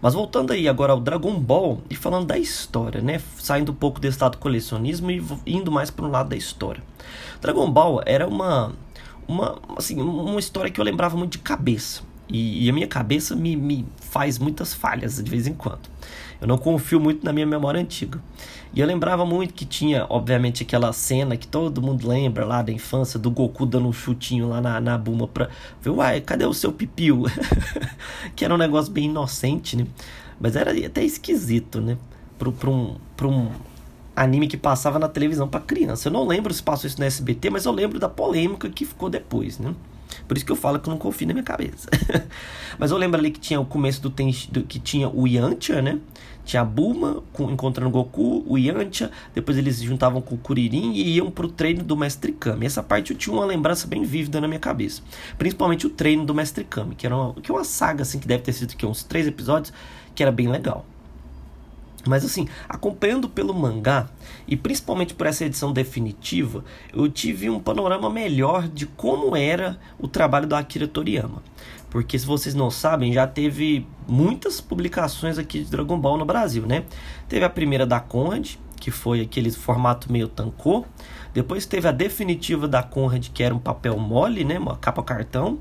Mas 0.00 0.14
voltando 0.14 0.52
aí 0.52 0.68
agora 0.68 0.92
ao 0.92 1.00
Dragon 1.00 1.34
Ball 1.40 1.80
e 1.90 1.96
falando 1.96 2.26
da 2.26 2.38
história, 2.38 3.00
né? 3.00 3.20
Saindo 3.36 3.72
um 3.72 3.74
pouco 3.74 3.98
desse 3.98 4.20
lado 4.20 4.32
do 4.32 4.38
colecionismo 4.38 5.10
e 5.10 5.22
indo 5.44 5.72
mais 5.72 5.90
para 5.90 6.04
um 6.04 6.10
lado 6.10 6.28
da 6.28 6.36
história. 6.36 6.84
Dragon 7.40 7.68
Ball 7.68 8.00
era 8.06 8.28
uma, 8.28 8.72
uma, 9.26 9.60
assim, 9.76 10.00
uma 10.00 10.38
história 10.38 10.70
que 10.70 10.80
eu 10.80 10.84
lembrava 10.84 11.16
muito 11.16 11.32
de 11.32 11.38
cabeça. 11.38 12.11
E, 12.32 12.64
e, 12.64 12.70
a 12.70 12.72
minha 12.72 12.88
cabeça 12.88 13.36
me, 13.36 13.54
me 13.54 13.86
faz 14.00 14.38
muitas 14.38 14.72
falhas 14.72 15.22
de 15.22 15.30
vez 15.30 15.46
em 15.46 15.52
quando. 15.52 15.90
Eu 16.40 16.48
não 16.48 16.56
confio 16.56 16.98
muito 16.98 17.24
na 17.24 17.32
minha 17.32 17.46
memória 17.46 17.78
antiga. 17.78 18.18
E 18.74 18.80
eu 18.80 18.86
lembrava 18.86 19.26
muito 19.26 19.52
que 19.52 19.66
tinha, 19.66 20.06
obviamente, 20.08 20.62
aquela 20.62 20.92
cena 20.94 21.36
que 21.36 21.46
todo 21.46 21.82
mundo 21.82 22.08
lembra 22.08 22.46
lá 22.46 22.62
da 22.62 22.72
infância, 22.72 23.18
do 23.18 23.30
Goku 23.30 23.66
dando 23.66 23.86
um 23.86 23.92
chutinho 23.92 24.48
lá 24.48 24.62
na, 24.62 24.80
na 24.80 24.96
Buma 24.96 25.28
pra 25.28 25.50
ver, 25.82 25.90
uai, 25.90 26.22
cadê 26.22 26.46
o 26.46 26.54
seu 26.54 26.72
pipiu? 26.72 27.24
que 28.34 28.46
era 28.46 28.54
um 28.54 28.58
negócio 28.58 28.90
bem 28.90 29.04
inocente, 29.04 29.76
né? 29.76 29.86
Mas 30.40 30.56
era 30.56 30.72
até 30.86 31.04
esquisito, 31.04 31.82
né? 31.82 31.98
Pra, 32.38 32.70
um, 32.70 32.96
um 33.24 33.48
anime 34.16 34.48
que 34.48 34.56
passava 34.56 34.98
na 34.98 35.08
televisão 35.08 35.46
para 35.46 35.60
criança. 35.60 36.08
Eu 36.08 36.12
não 36.12 36.26
lembro 36.26 36.52
se 36.52 36.62
passou 36.62 36.88
isso 36.88 36.98
no 36.98 37.04
SBT, 37.04 37.50
mas 37.50 37.66
eu 37.66 37.72
lembro 37.72 37.98
da 37.98 38.08
polêmica 38.08 38.70
que 38.70 38.86
ficou 38.86 39.10
depois, 39.10 39.58
né? 39.58 39.74
Por 40.26 40.36
isso 40.36 40.46
que 40.46 40.52
eu 40.52 40.56
falo 40.56 40.78
que 40.78 40.88
eu 40.88 40.90
não 40.90 40.98
confio 40.98 41.26
na 41.26 41.34
minha 41.34 41.44
cabeça. 41.44 41.88
Mas 42.78 42.90
eu 42.90 42.96
lembro 42.96 43.18
ali 43.18 43.30
que 43.30 43.40
tinha 43.40 43.60
o 43.60 43.64
começo 43.64 44.00
do, 44.02 44.10
ten, 44.10 44.30
do 44.50 44.62
que 44.62 44.78
tinha 44.78 45.08
o 45.08 45.26
Yantia, 45.26 45.82
né? 45.82 45.98
Tinha 46.44 46.62
a 46.62 46.64
Bulma 46.64 47.22
com, 47.32 47.50
encontrando 47.50 47.90
Goku, 47.90 48.44
o 48.46 48.58
Yantia, 48.58 49.10
depois 49.34 49.56
eles 49.56 49.76
se 49.76 49.84
juntavam 49.84 50.20
com 50.20 50.34
o 50.34 50.38
Kuririn 50.38 50.92
e 50.92 51.16
iam 51.16 51.30
pro 51.30 51.48
treino 51.48 51.84
do 51.84 51.96
Mestre 51.96 52.32
Kami. 52.32 52.66
Essa 52.66 52.82
parte 52.82 53.12
eu 53.12 53.16
tinha 53.16 53.34
uma 53.34 53.44
lembrança 53.44 53.86
bem 53.86 54.02
vívida 54.02 54.40
na 54.40 54.48
minha 54.48 54.58
cabeça. 54.58 55.02
Principalmente 55.38 55.86
o 55.86 55.90
treino 55.90 56.24
do 56.24 56.34
Mestre 56.34 56.64
Kami, 56.64 56.94
que 56.94 57.06
era 57.06 57.16
uma, 57.16 57.34
que 57.34 57.50
é 57.50 57.54
uma 57.54 57.64
saga 57.64 58.02
assim 58.02 58.18
que 58.18 58.26
deve 58.26 58.42
ter 58.42 58.52
sido 58.52 58.74
que, 58.76 58.84
uns 58.84 59.04
três 59.04 59.26
episódios, 59.26 59.72
que 60.14 60.22
era 60.22 60.32
bem 60.32 60.48
legal. 60.48 60.84
Mas 62.06 62.24
assim, 62.24 62.48
acompanhando 62.68 63.28
pelo 63.28 63.54
mangá 63.54 64.08
e 64.46 64.56
principalmente 64.56 65.14
por 65.14 65.26
essa 65.26 65.44
edição 65.44 65.72
definitiva, 65.72 66.64
eu 66.92 67.08
tive 67.08 67.48
um 67.48 67.60
panorama 67.60 68.10
melhor 68.10 68.68
de 68.68 68.86
como 68.86 69.36
era 69.36 69.78
o 69.98 70.08
trabalho 70.08 70.46
do 70.46 70.56
Akira 70.56 70.88
Toriyama. 70.88 71.42
Porque 71.88 72.18
se 72.18 72.26
vocês 72.26 72.54
não 72.54 72.70
sabem, 72.70 73.12
já 73.12 73.26
teve 73.26 73.86
muitas 74.08 74.60
publicações 74.60 75.38
aqui 75.38 75.62
de 75.62 75.70
Dragon 75.70 75.98
Ball 75.98 76.16
no 76.16 76.24
Brasil, 76.24 76.66
né? 76.66 76.84
Teve 77.28 77.44
a 77.44 77.50
primeira 77.50 77.86
da 77.86 78.00
Conrad, 78.00 78.54
que 78.80 78.90
foi 78.90 79.20
aquele 79.20 79.50
formato 79.50 80.10
meio 80.10 80.26
tancô. 80.26 80.84
Depois 81.34 81.66
teve 81.66 81.86
a 81.86 81.92
definitiva 81.92 82.66
da 82.66 82.82
Conrad, 82.82 83.28
que 83.28 83.42
era 83.42 83.54
um 83.54 83.58
papel 83.58 83.96
mole, 83.98 84.42
né? 84.42 84.58
Uma 84.58 84.76
capa 84.76 85.02
cartão 85.02 85.58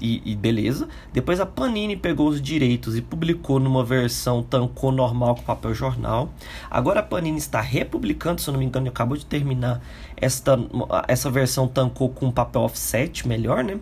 e, 0.00 0.22
e, 0.24 0.36
beleza. 0.36 0.88
Depois 1.12 1.40
a 1.40 1.46
Panini 1.46 1.96
pegou 1.96 2.28
os 2.28 2.40
direitos 2.40 2.96
e 2.96 3.02
publicou 3.02 3.60
numa 3.60 3.84
versão 3.84 4.42
tancou 4.42 4.90
normal 4.90 5.36
com 5.36 5.42
papel 5.42 5.74
jornal. 5.74 6.32
Agora 6.70 7.00
a 7.00 7.02
Panini 7.02 7.38
está 7.38 7.60
republicando, 7.60 8.40
se 8.40 8.48
eu 8.48 8.52
não 8.52 8.58
me 8.58 8.66
engano, 8.66 8.88
acabou 8.88 9.16
de 9.16 9.26
terminar 9.26 9.82
esta, 10.16 10.58
essa 11.06 11.30
versão 11.30 11.68
tancou 11.68 12.08
com 12.08 12.30
papel 12.30 12.62
offset 12.62 13.26
melhor, 13.26 13.62
né? 13.62 13.78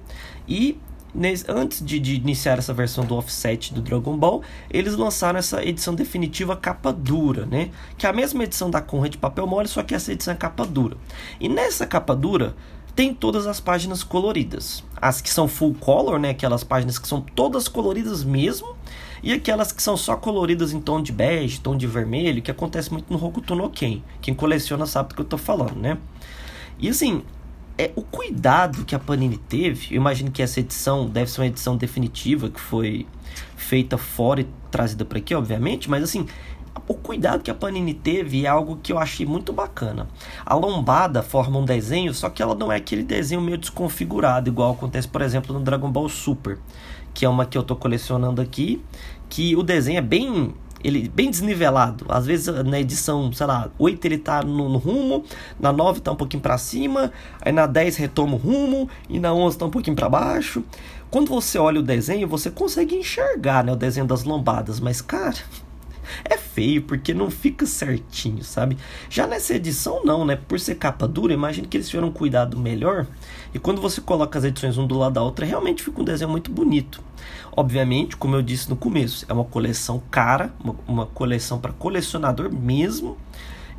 E 0.46 0.78
antes 1.48 1.84
de, 1.84 1.98
de, 1.98 2.16
iniciar 2.16 2.58
essa 2.58 2.72
versão 2.72 3.04
do 3.04 3.16
offset 3.16 3.72
do 3.72 3.80
Dragon 3.80 4.16
Ball, 4.16 4.42
eles 4.70 4.94
lançaram 4.94 5.38
essa 5.38 5.64
edição 5.64 5.94
definitiva 5.94 6.56
capa 6.56 6.92
dura, 6.92 7.46
né? 7.46 7.70
Que 7.96 8.06
é 8.06 8.10
a 8.10 8.12
mesma 8.12 8.44
edição 8.44 8.70
da 8.70 8.80
Conrad 8.80 9.12
de 9.12 9.18
papel 9.18 9.46
mole, 9.46 9.68
só 9.68 9.82
que 9.82 9.94
essa 9.94 10.12
edição 10.12 10.32
é 10.34 10.37
capa 10.37 10.66
dura. 10.66 10.96
E 11.40 11.48
nessa 11.48 11.87
capa 11.87 12.14
dura 12.14 12.54
tem 12.99 13.14
todas 13.14 13.47
as 13.47 13.61
páginas 13.61 14.02
coloridas. 14.02 14.83
As 15.00 15.21
que 15.21 15.31
são 15.31 15.47
full 15.47 15.73
color, 15.73 16.19
né? 16.19 16.31
Aquelas 16.31 16.64
páginas 16.64 16.99
que 16.99 17.07
são 17.07 17.21
todas 17.21 17.69
coloridas 17.69 18.25
mesmo. 18.25 18.75
E 19.23 19.33
aquelas 19.33 19.71
que 19.71 19.81
são 19.81 19.97
só 19.97 20.17
coloridas 20.17 20.73
em 20.73 20.81
tom 20.81 21.00
de 21.00 21.12
bege, 21.12 21.61
tom 21.61 21.76
de 21.76 21.87
vermelho, 21.87 22.43
que 22.43 22.50
acontece 22.50 22.93
muito 22.93 23.12
no 23.12 23.25
Hokuto 23.25 23.55
no 23.55 23.71
Ken. 23.71 24.02
Quem 24.21 24.35
coleciona 24.35 24.85
sabe 24.85 25.11
do 25.11 25.14
que 25.14 25.21
eu 25.21 25.25
tô 25.25 25.38
falando, 25.38 25.76
né? 25.76 25.97
E 26.76 26.88
assim, 26.88 27.23
é 27.78 27.93
o 27.95 28.02
cuidado 28.02 28.85
que 28.85 28.97
a 28.97 28.99
Panini 28.99 29.38
teve. 29.38 29.95
Eu 29.95 30.00
imagino 30.00 30.33
que 30.33 30.43
essa 30.43 30.59
edição 30.59 31.07
deve 31.07 31.31
ser 31.31 31.40
uma 31.40 31.47
edição 31.47 31.76
definitiva 31.76 32.50
que 32.50 32.61
foi 32.61 33.07
feita 33.57 33.97
fora 33.97 34.40
e 34.40 34.49
trazida 34.73 35.05
para 35.05 35.19
aqui, 35.19 35.37
obviamente, 35.37 35.88
mas 35.88 36.02
assim, 36.02 36.26
o 36.88 36.95
cuidado 36.95 37.42
que 37.42 37.50
a 37.50 37.54
Panini 37.54 37.92
teve 37.92 38.47
é 38.47 38.49
algo 38.49 38.78
que 38.83 38.92
eu 38.92 38.99
achei 38.99 39.26
muito 39.26 39.52
bacana. 39.52 40.09
A 40.45 40.54
lombada 40.54 41.23
forma 41.23 41.59
um 41.59 41.64
desenho, 41.64 42.14
só 42.14 42.30
que 42.30 42.42
ela 42.42 42.54
não 42.54 42.73
é 42.73 42.76
aquele 42.76 43.02
desenho 43.02 43.42
meio 43.42 43.59
desconfigurado, 43.59 44.49
igual 44.49 44.73
acontece, 44.73 45.07
por 45.07 45.21
exemplo, 45.21 45.57
no 45.57 45.62
Dragon 45.62 45.90
Ball 45.90 46.09
Super, 46.09 46.59
que 47.12 47.26
é 47.26 47.28
uma 47.28 47.45
que 47.45 47.59
eu 47.59 47.62
estou 47.62 47.76
colecionando 47.76 48.40
aqui, 48.40 48.83
que 49.28 49.54
o 49.54 49.62
desenho 49.62 49.99
é 49.99 50.02
bem 50.02 50.54
ele 50.83 51.09
bem 51.09 51.28
desnivelado. 51.28 52.07
Às 52.09 52.25
vezes 52.25 52.47
na 52.64 52.78
edição, 52.78 53.33
sei 53.33 53.47
lá, 53.47 53.68
8 53.78 54.04
ele 54.04 54.18
tá 54.18 54.42
no, 54.42 54.68
no 54.68 54.78
rumo, 54.78 55.25
na 55.59 55.73
9 55.73 56.00
tá 56.00 56.12
um 56.12 56.16
pouquinho 56.16 56.40
para 56.40 56.57
cima, 56.57 57.12
aí 57.40 57.52
na 57.52 57.66
10 57.66 57.97
retoma 57.97 58.35
o 58.35 58.37
rumo 58.37 58.88
e 59.09 59.18
na 59.18 59.35
11 59.35 59.59
tá 59.59 59.66
um 59.66 59.71
pouquinho 59.71 59.97
para 59.97 60.09
baixo. 60.09 60.62
Quando 61.11 61.28
você 61.28 61.59
olha 61.59 61.80
o 61.80 61.83
desenho, 61.83 62.28
você 62.28 62.50
consegue 62.50 62.95
enxergar, 62.95 63.64
né, 63.64 63.73
o 63.73 63.76
desenho 63.76 64.07
das 64.07 64.25
lombadas, 64.25 64.78
mas 64.78 65.00
cara, 65.00 65.38
é 66.25 66.37
feio 66.37 66.83
porque 66.83 67.15
não 67.15 67.31
fica 67.31 67.67
certinho, 67.67 68.43
sabe? 68.45 68.77
Já 69.09 69.27
nessa 69.27 69.55
edição 69.55 70.05
não, 70.05 70.25
né? 70.25 70.37
Por 70.37 70.59
ser 70.59 70.77
capa 70.77 71.07
dura, 71.07 71.33
imagino 71.33 71.69
que 71.69 71.77
eles 71.77 71.88
tiveram 71.88 72.09
um 72.09 72.12
cuidado 72.12 72.59
melhor. 72.59 73.07
E 73.53 73.59
quando 73.59 73.81
você 73.81 74.00
coloca 74.00 74.38
as 74.38 74.45
edições 74.45 74.77
um 74.79 74.87
do 74.87 74.99
lado 74.99 75.15
da 75.15 75.23
outra, 75.23 75.47
realmente 75.47 75.83
fica 75.83 76.00
um 76.00 76.05
desenho 76.05 76.31
muito 76.31 76.50
bonito. 76.50 77.03
Obviamente, 77.57 78.17
como 78.17 78.37
eu 78.37 78.43
disse 78.43 78.69
no 78.69 78.77
começo, 78.77 79.27
é 79.29 79.33
uma 79.33 79.45
coleção 79.45 80.03
cara, 80.11 80.53
uma, 80.62 80.77
uma 80.87 81.07
coleção 81.07 81.59
para 81.59 81.73
colecionador 81.73 82.53
mesmo. 82.53 83.17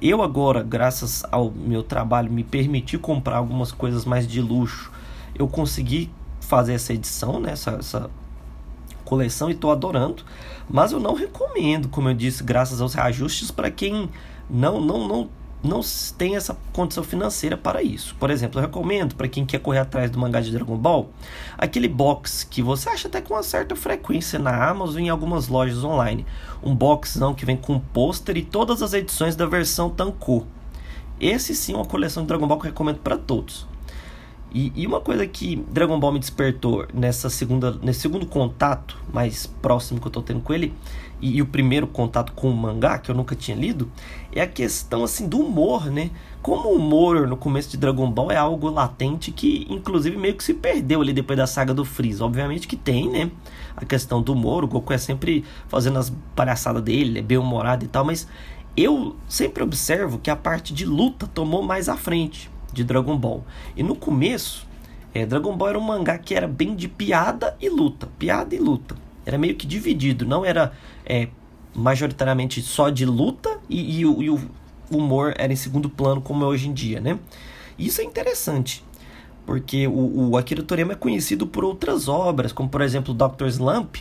Eu 0.01 0.21
agora, 0.21 0.63
graças 0.63 1.23
ao 1.29 1.51
meu 1.51 1.83
trabalho, 1.83 2.31
me 2.31 2.43
permiti 2.43 2.97
comprar 2.97 3.37
algumas 3.37 3.71
coisas 3.71 4.05
mais 4.05 4.27
de 4.27 4.41
luxo. 4.41 4.91
Eu 5.35 5.47
consegui 5.47 6.09
fazer 6.39 6.73
essa 6.73 6.93
edição, 6.93 7.39
né? 7.39 7.51
essa, 7.51 7.71
essa 7.71 8.09
coleção 9.09 9.49
e 9.49 9.53
estou 9.53 9.71
adorando. 9.71 10.23
Mas 10.69 10.91
eu 10.91 10.99
não 10.99 11.15
recomendo, 11.15 11.89
como 11.89 12.09
eu 12.09 12.13
disse, 12.13 12.43
graças 12.43 12.79
aos 12.79 12.93
reajustes, 12.93 13.49
para 13.49 13.71
quem 13.71 14.07
não, 14.47 14.79
não, 14.79 15.07
não, 15.07 15.29
não 15.63 15.81
tem 16.15 16.35
essa 16.35 16.55
condição 16.71 17.03
financeira 17.03 17.57
para 17.57 17.81
isso. 17.81 18.15
Por 18.19 18.29
exemplo, 18.29 18.59
eu 18.59 18.65
recomendo 18.65 19.15
para 19.15 19.27
quem 19.27 19.45
quer 19.45 19.59
correr 19.59 19.79
atrás 19.79 20.11
do 20.11 20.19
mangá 20.19 20.39
de 20.39 20.51
Dragon 20.51 20.77
Ball, 20.77 21.09
aquele 21.57 21.87
box 21.87 22.43
que 22.43 22.61
você 22.61 22.87
acha 22.89 23.07
até 23.07 23.19
com 23.19 23.33
uma 23.33 23.43
certa 23.43 23.75
frequência 23.75 24.37
na 24.37 24.69
Amazon 24.69 25.01
e 25.01 25.05
em 25.05 25.09
algumas 25.09 25.47
lojas 25.47 25.83
online. 25.83 26.25
Um 26.61 26.75
box 26.75 27.17
não 27.19 27.33
que 27.33 27.45
vem 27.45 27.57
com 27.57 27.79
pôster 27.79 28.37
e 28.37 28.43
todas 28.43 28.83
as 28.83 28.93
edições 28.93 29.35
da 29.35 29.47
versão 29.47 29.89
Tanko. 29.89 30.45
Esse 31.19 31.55
sim 31.55 31.73
é 31.73 31.75
uma 31.75 31.85
coleção 31.85 32.23
de 32.23 32.27
Dragon 32.27 32.47
Ball 32.47 32.59
que 32.59 32.67
eu 32.67 32.71
recomendo 32.71 32.99
para 32.99 33.17
todos. 33.17 33.67
E, 34.51 34.71
e, 34.75 34.87
uma 34.87 34.99
coisa 34.99 35.27
que 35.27 35.57
Dragon 35.71 35.99
Ball 35.99 36.13
me 36.13 36.19
despertou 36.19 36.87
nessa 36.91 37.29
segunda, 37.29 37.77
nesse 37.83 37.99
segundo 37.99 38.25
contato 38.25 38.97
mais 39.13 39.45
próximo 39.45 39.99
que 39.99 40.07
eu 40.07 40.11
tô 40.11 40.23
tendo 40.23 40.41
com 40.41 40.51
ele, 40.53 40.73
e, 41.21 41.37
e, 41.37 41.41
o 41.41 41.45
primeiro 41.45 41.85
contato 41.85 42.31
com 42.33 42.49
o 42.49 42.55
mangá, 42.55 42.97
que 42.97 43.11
eu 43.11 43.15
nunca 43.15 43.35
tinha 43.35 43.55
lido, 43.55 43.91
é 44.33 44.41
a 44.41 44.47
questão 44.47 45.03
assim 45.03 45.27
do 45.27 45.39
humor, 45.39 45.85
né? 45.91 46.09
Como 46.41 46.69
o 46.69 46.75
humor 46.77 47.27
no 47.27 47.37
começo 47.37 47.69
de 47.69 47.77
Dragon 47.77 48.09
Ball 48.09 48.31
é 48.31 48.37
algo 48.37 48.69
latente 48.69 49.31
que, 49.31 49.67
inclusive, 49.69 50.17
meio 50.17 50.33
que 50.33 50.43
se 50.43 50.53
perdeu 50.53 51.01
ali 51.01 51.13
depois 51.13 51.37
da 51.37 51.45
saga 51.45 51.73
do 51.73 51.85
Freeza. 51.85 52.25
Obviamente 52.25 52.67
que 52.67 52.75
tem, 52.75 53.07
né? 53.09 53.29
A 53.75 53.85
questão 53.85 54.21
do 54.21 54.33
humor, 54.33 54.63
o 54.63 54.67
Goku 54.67 54.93
é 54.93 54.97
sempre 54.97 55.43
fazendo 55.67 55.99
as 55.99 56.11
palhaçadas 56.35 56.81
dele, 56.81 57.19
é 57.19 57.21
bem 57.21 57.37
humorado 57.37 57.85
e 57.85 57.87
tal, 57.87 58.03
mas 58.03 58.27
eu 58.75 59.15
sempre 59.27 59.61
observo 59.61 60.17
que 60.17 60.31
a 60.31 60.35
parte 60.35 60.73
de 60.73 60.85
luta 60.85 61.27
tomou 61.27 61.61
mais 61.61 61.87
à 61.89 61.95
frente 61.97 62.49
de 62.73 62.83
Dragon 62.83 63.17
Ball. 63.17 63.43
E 63.75 63.83
no 63.83 63.95
começo, 63.95 64.67
é, 65.13 65.25
Dragon 65.25 65.55
Ball 65.55 65.69
era 65.69 65.79
um 65.79 65.83
mangá 65.83 66.17
que 66.17 66.35
era 66.35 66.47
bem 66.47 66.75
de 66.75 66.87
piada 66.87 67.55
e 67.59 67.69
luta. 67.69 68.07
Piada 68.17 68.55
e 68.55 68.59
luta. 68.59 68.95
Era 69.25 69.37
meio 69.37 69.55
que 69.55 69.67
dividido, 69.67 70.25
não 70.25 70.45
era 70.45 70.71
é, 71.05 71.27
majoritariamente 71.73 72.61
só 72.61 72.89
de 72.89 73.05
luta 73.05 73.59
e, 73.69 73.99
e, 73.99 74.05
o, 74.05 74.21
e, 74.21 74.29
o, 74.29 74.39
humor 74.89 75.33
era 75.37 75.53
em 75.53 75.55
segundo 75.55 75.89
plano, 75.89 76.21
como 76.21 76.43
é 76.43 76.47
hoje 76.47 76.67
em 76.67 76.73
dia, 76.73 76.99
né? 76.99 77.19
Isso 77.77 78.01
é 78.01 78.03
interessante, 78.03 78.83
porque 79.45 79.87
o, 79.87 80.29
o 80.31 80.37
Akira 80.37 80.63
Toriyama 80.63 80.93
é 80.93 80.95
conhecido 80.95 81.45
por 81.45 81.63
outras 81.63 82.07
obras, 82.07 82.51
como 82.51 82.67
por 82.69 82.81
exemplo 82.81 83.13
Dr. 83.13 83.45
Slump, 83.47 83.97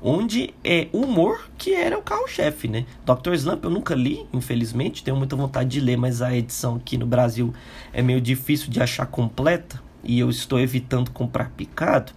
onde 0.00 0.54
é 0.62 0.88
humor 0.92 1.48
que 1.56 1.74
era 1.74 1.98
o 1.98 2.02
carro-chefe, 2.02 2.68
né? 2.68 2.86
Dr. 3.04 3.34
Slump 3.34 3.64
eu 3.64 3.70
nunca 3.70 3.94
li, 3.94 4.26
infelizmente, 4.32 5.02
tenho 5.02 5.16
muita 5.16 5.36
vontade 5.36 5.68
de 5.70 5.80
ler, 5.80 5.96
mas 5.96 6.22
a 6.22 6.34
edição 6.34 6.76
aqui 6.76 6.96
no 6.96 7.06
Brasil 7.06 7.52
é 7.92 8.02
meio 8.02 8.20
difícil 8.20 8.70
de 8.70 8.80
achar 8.80 9.06
completa 9.06 9.80
e 10.04 10.18
eu 10.18 10.30
estou 10.30 10.60
evitando 10.60 11.10
comprar 11.10 11.50
picado. 11.50 12.12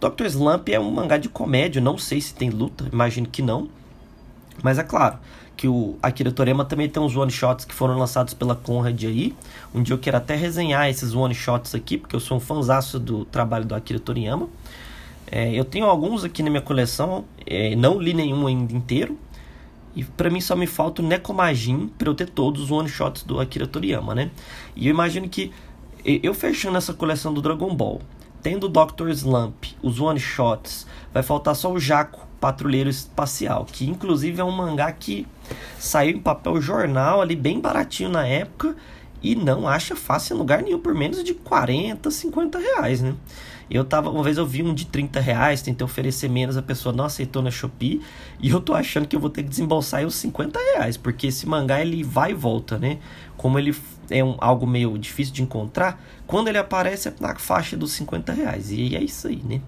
Dr. 0.00 0.26
Slump 0.26 0.68
é 0.68 0.78
um 0.78 0.90
mangá 0.90 1.16
de 1.16 1.28
comédia, 1.28 1.80
não 1.80 1.96
sei 1.96 2.20
se 2.20 2.34
tem 2.34 2.50
luta, 2.50 2.86
imagino 2.92 3.26
que 3.26 3.40
não. 3.40 3.68
Mas 4.62 4.78
é 4.78 4.82
claro 4.82 5.18
que 5.56 5.68
o 5.68 5.96
Akira 6.02 6.32
Toriyama 6.32 6.64
também 6.64 6.88
tem 6.88 7.02
uns 7.02 7.16
one-shots 7.16 7.64
que 7.64 7.74
foram 7.74 7.96
lançados 7.96 8.34
pela 8.34 8.54
Conrad 8.54 9.02
aí. 9.04 9.34
Um 9.74 9.82
dia 9.82 9.94
eu 9.94 9.98
quero 9.98 10.16
até 10.16 10.34
resenhar 10.34 10.88
esses 10.88 11.14
one-shots 11.14 11.74
aqui, 11.74 11.96
porque 11.96 12.14
eu 12.14 12.20
sou 12.20 12.36
um 12.36 12.40
fãzaço 12.40 12.98
do 12.98 13.24
trabalho 13.24 13.64
do 13.64 13.74
Akira 13.74 13.98
Toriyama. 13.98 14.48
É, 15.36 15.52
eu 15.52 15.64
tenho 15.64 15.86
alguns 15.86 16.22
aqui 16.22 16.44
na 16.44 16.48
minha 16.48 16.62
coleção, 16.62 17.24
é, 17.44 17.74
não 17.74 17.98
li 17.98 18.14
nenhum 18.14 18.46
ainda 18.46 18.72
inteiro. 18.72 19.18
E 19.92 20.04
para 20.04 20.30
mim 20.30 20.40
só 20.40 20.54
me 20.54 20.64
falta 20.64 21.02
o 21.02 21.04
Nekomajin 21.04 21.88
para 21.98 22.08
eu 22.08 22.14
ter 22.14 22.28
todos 22.30 22.62
os 22.62 22.70
one-shots 22.70 23.24
do 23.24 23.40
Akira 23.40 23.66
Toriyama, 23.66 24.14
né? 24.14 24.30
E 24.76 24.86
eu 24.86 24.92
imagino 24.92 25.28
que 25.28 25.50
eu 26.04 26.32
fechando 26.34 26.78
essa 26.78 26.94
coleção 26.94 27.34
do 27.34 27.42
Dragon 27.42 27.74
Ball, 27.74 28.00
tendo 28.44 28.66
o 28.66 28.68
Dr. 28.68 29.08
Slump, 29.08 29.64
os 29.82 29.98
one-shots, 29.98 30.86
vai 31.12 31.24
faltar 31.24 31.56
só 31.56 31.72
o 31.72 31.80
Jaco, 31.80 32.28
Patrulheiro 32.40 32.88
Espacial, 32.88 33.64
que 33.64 33.90
inclusive 33.90 34.40
é 34.40 34.44
um 34.44 34.52
mangá 34.52 34.92
que 34.92 35.26
saiu 35.80 36.16
em 36.16 36.20
papel 36.20 36.60
jornal 36.60 37.20
ali 37.20 37.34
bem 37.34 37.58
baratinho 37.58 38.08
na 38.08 38.24
época 38.24 38.76
e 39.24 39.34
não 39.34 39.66
acha 39.66 39.96
fácil 39.96 40.36
em 40.36 40.38
lugar 40.38 40.62
nenhum 40.62 40.78
por 40.78 40.94
menos 40.94 41.24
de 41.24 41.32
40, 41.32 42.10
50 42.10 42.58
reais, 42.58 43.00
né? 43.00 43.14
Eu 43.70 43.82
tava, 43.82 44.10
uma 44.10 44.22
vez 44.22 44.36
eu 44.36 44.46
vi 44.46 44.62
um 44.62 44.74
de 44.74 44.84
30 44.84 45.18
reais, 45.18 45.62
tentei 45.62 45.82
oferecer 45.82 46.28
menos, 46.28 46.58
a 46.58 46.62
pessoa 46.62 46.94
não 46.94 47.06
aceitou 47.06 47.40
na 47.40 47.50
Shopee. 47.50 48.02
E 48.38 48.50
eu 48.50 48.60
tô 48.60 48.74
achando 48.74 49.08
que 49.08 49.16
eu 49.16 49.20
vou 49.20 49.30
ter 49.30 49.42
que 49.42 49.48
desembolsar 49.48 50.00
aí 50.00 50.06
os 50.06 50.14
50 50.16 50.58
reais, 50.58 50.98
porque 50.98 51.28
esse 51.28 51.48
mangá 51.48 51.80
ele 51.80 52.04
vai 52.04 52.32
e 52.32 52.34
volta, 52.34 52.78
né? 52.78 52.98
Como 53.38 53.58
ele 53.58 53.74
é 54.10 54.22
um, 54.22 54.36
algo 54.38 54.66
meio 54.66 54.98
difícil 54.98 55.32
de 55.32 55.42
encontrar, 55.42 55.98
quando 56.26 56.48
ele 56.48 56.58
aparece 56.58 57.08
é 57.08 57.14
na 57.18 57.34
faixa 57.36 57.74
dos 57.74 57.92
50 57.92 58.30
reais. 58.34 58.70
E 58.70 58.94
é 58.94 59.02
isso 59.02 59.26
aí, 59.26 59.40
né? 59.42 59.62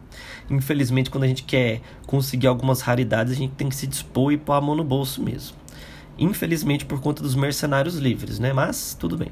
Infelizmente, 0.51 1.09
quando 1.09 1.25
a 1.25 1.29
gente 1.29 1.45
quer 1.45 1.81
conseguir 2.07 2.47
algumas 2.47 2.83
raridades, 2.83 3.33
a 3.33 3.37
gente 3.37 3.55
tem 3.55 3.71
que 3.71 3.75
se 3.75 3.87
dispor 3.87 4.33
e 4.33 4.37
pôr 4.37 4.53
a 4.53 4.61
mão 4.61 4.75
no 4.75 4.85
bolso 4.85 5.23
mesmo. 5.23 5.57
Infelizmente, 6.19 6.85
por 6.85 7.01
conta 7.01 7.23
dos 7.23 7.35
mercenários 7.35 7.97
livres, 7.97 8.39
né? 8.39 8.53
Mas 8.53 8.95
tudo 8.99 9.17
bem. 9.17 9.31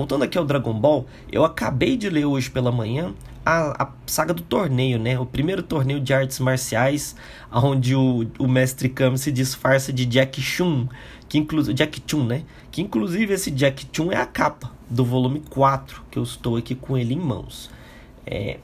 Voltando 0.00 0.24
aqui 0.24 0.38
ao 0.38 0.46
Dragon 0.46 0.72
Ball, 0.72 1.04
eu 1.30 1.44
acabei 1.44 1.94
de 1.94 2.08
ler 2.08 2.24
hoje 2.24 2.50
pela 2.50 2.72
manhã 2.72 3.12
a, 3.44 3.82
a 3.82 3.92
saga 4.06 4.32
do 4.32 4.40
torneio, 4.40 4.98
né? 4.98 5.20
O 5.20 5.26
primeiro 5.26 5.62
torneio 5.62 6.00
de 6.00 6.14
artes 6.14 6.38
marciais, 6.38 7.14
onde 7.52 7.94
o, 7.94 8.26
o 8.38 8.48
mestre 8.48 8.88
Kami 8.88 9.18
se 9.18 9.30
disfarça 9.30 9.92
de 9.92 10.06
Jack 10.06 10.40
Chun, 10.40 10.88
que 11.28 11.36
inclusive 11.36 11.74
Jack 11.74 12.02
Chun, 12.06 12.24
né? 12.24 12.44
Que 12.70 12.80
inclusive 12.80 13.34
esse 13.34 13.50
Jack 13.50 13.88
Chun 13.92 14.10
é 14.10 14.16
a 14.16 14.24
capa 14.24 14.72
do 14.88 15.04
volume 15.04 15.42
4, 15.50 16.02
que 16.10 16.18
eu 16.18 16.22
estou 16.22 16.56
aqui 16.56 16.74
com 16.74 16.96
ele 16.96 17.12
em 17.12 17.20
mãos. 17.20 17.70
É, 18.24 18.56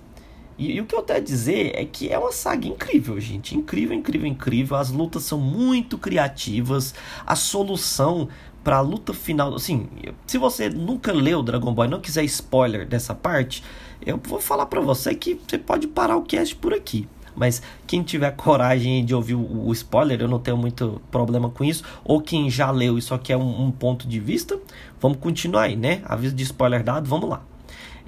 e, 0.59 0.73
e, 0.73 0.81
o 0.81 0.87
que 0.87 0.95
eu 0.95 1.02
tenho 1.02 1.19
a 1.19 1.23
dizer 1.23 1.73
é 1.75 1.85
que 1.85 2.09
é 2.09 2.19
uma 2.19 2.33
saga 2.33 2.66
incrível, 2.66 3.21
gente. 3.21 3.55
Incrível, 3.55 3.95
incrível, 3.95 4.26
incrível. 4.26 4.76
As 4.78 4.90
lutas 4.90 5.25
são 5.25 5.38
muito 5.38 5.99
criativas. 5.99 6.95
A 7.26 7.37
solução 7.37 8.28
pra 8.67 8.81
luta 8.81 9.15
final. 9.15 9.55
Assim, 9.55 9.89
se 10.27 10.37
você 10.39 10.69
nunca 10.69 11.13
leu 11.13 11.41
Dragon 11.41 11.73
Ball 11.73 11.85
e 11.85 11.89
não 11.89 12.01
quiser 12.01 12.25
spoiler 12.25 12.85
dessa 12.85 13.15
parte, 13.15 13.63
eu 14.05 14.21
vou 14.21 14.41
falar 14.41 14.67
para 14.67 14.81
você 14.81 15.15
que 15.15 15.41
você 15.47 15.57
pode 15.57 15.87
parar 15.87 16.17
o 16.17 16.23
cast 16.23 16.57
por 16.57 16.75
aqui. 16.75 17.09
Mas 17.37 17.63
quem 17.87 18.03
tiver 18.03 18.33
coragem 18.33 19.05
de 19.05 19.15
ouvir 19.15 19.37
o, 19.37 19.69
o 19.69 19.73
spoiler, 19.73 20.21
eu 20.21 20.27
não 20.27 20.41
tenho 20.41 20.57
muito 20.57 21.01
problema 21.13 21.49
com 21.49 21.63
isso. 21.63 21.85
Ou 22.03 22.21
quem 22.21 22.51
já 22.51 22.69
leu 22.73 22.99
e 22.99 23.03
só 23.03 23.17
quer 23.17 23.37
um, 23.37 23.67
um 23.67 23.71
ponto 23.71 24.09
de 24.09 24.19
vista, 24.19 24.59
vamos 25.01 25.19
continuar 25.19 25.63
aí, 25.63 25.77
né? 25.77 26.03
Aviso 26.05 26.35
de 26.35 26.43
spoiler 26.43 26.83
dado, 26.83 27.09
vamos 27.09 27.31
lá. 27.31 27.45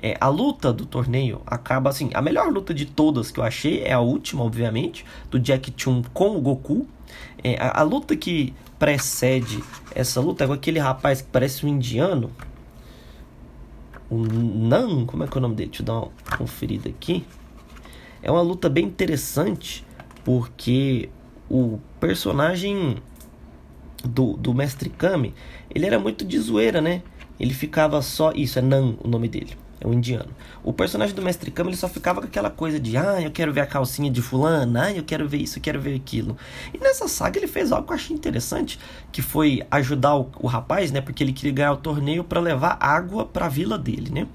É, 0.00 0.16
a 0.20 0.28
luta 0.28 0.72
do 0.72 0.86
torneio 0.86 1.42
acaba 1.46 1.90
assim. 1.90 2.10
A 2.14 2.22
melhor 2.22 2.52
luta 2.52 2.72
de 2.72 2.86
todas 2.86 3.30
que 3.30 3.40
eu 3.40 3.44
achei 3.44 3.82
é 3.82 3.92
a 3.92 4.00
última, 4.00 4.44
obviamente, 4.44 5.04
do 5.30 5.38
Jack 5.38 5.72
Chun 5.76 6.02
com 6.14 6.36
o 6.36 6.40
Goku. 6.40 6.86
É, 7.42 7.56
a, 7.60 7.80
a, 7.80 7.82
luta 7.82 8.16
que 8.16 8.54
precede 8.78 9.62
essa 9.94 10.20
luta 10.20 10.44
é 10.44 10.46
com 10.46 10.52
aquele 10.52 10.78
rapaz 10.78 11.20
que 11.20 11.28
parece 11.28 11.66
um 11.66 11.68
indiano. 11.68 12.30
O 14.08 14.18
Nan, 14.18 15.04
como 15.04 15.24
é 15.24 15.26
que 15.26 15.36
é 15.36 15.38
o 15.38 15.42
nome 15.42 15.54
dele? 15.54 15.70
Deixa 15.70 15.82
eu 15.82 15.86
dar 15.86 15.94
uma 15.94 16.10
conferida 16.38 16.88
aqui. 16.88 17.26
É 18.22 18.30
uma 18.30 18.40
luta 18.40 18.68
bem 18.68 18.86
interessante 18.86 19.84
porque 20.24 21.08
o 21.50 21.78
personagem 21.98 22.96
do, 24.04 24.34
do 24.34 24.54
Mestre 24.54 24.90
Kami, 24.90 25.34
ele 25.74 25.86
era 25.86 25.98
muito 25.98 26.24
de 26.24 26.38
zoeira, 26.38 26.80
né? 26.80 27.02
Ele 27.38 27.54
ficava 27.54 28.00
só. 28.02 28.32
Isso, 28.32 28.58
é 28.58 28.62
Nan 28.62 28.96
o 29.02 29.08
nome 29.08 29.28
dele. 29.28 29.56
É 29.80 29.86
um 29.86 29.92
indiano. 29.92 30.30
O 30.64 30.72
personagem 30.72 31.14
do 31.14 31.22
Mestre 31.22 31.50
Kami 31.50 31.70
ele 31.70 31.76
só 31.76 31.88
ficava 31.88 32.20
com 32.20 32.26
aquela 32.26 32.50
coisa 32.50 32.80
de 32.80 32.96
ah, 32.96 33.20
eu 33.20 33.30
quero 33.30 33.52
ver 33.52 33.60
a 33.60 33.66
calcinha 33.66 34.10
de 34.10 34.20
fulano, 34.20 34.78
ah, 34.78 34.92
eu 34.92 35.04
quero 35.04 35.28
ver 35.28 35.38
isso, 35.38 35.58
eu 35.58 35.62
quero 35.62 35.80
ver 35.80 35.94
aquilo. 35.94 36.36
E 36.74 36.78
nessa 36.78 37.06
saga 37.06 37.38
ele 37.38 37.46
fez 37.46 37.70
algo 37.70 37.86
que 37.86 37.92
eu 37.92 37.96
achei 37.96 38.16
interessante, 38.16 38.78
que 39.12 39.22
foi 39.22 39.62
ajudar 39.70 40.16
o, 40.16 40.30
o 40.40 40.46
rapaz, 40.46 40.90
né? 40.90 41.00
Porque 41.00 41.22
ele 41.22 41.32
queria 41.32 41.52
ganhar 41.52 41.72
o 41.72 41.76
torneio 41.76 42.24
para 42.24 42.40
levar 42.40 42.76
água 42.80 43.24
para 43.24 43.46
a 43.46 43.48
vila 43.48 43.78
dele, 43.78 44.10
né? 44.10 44.26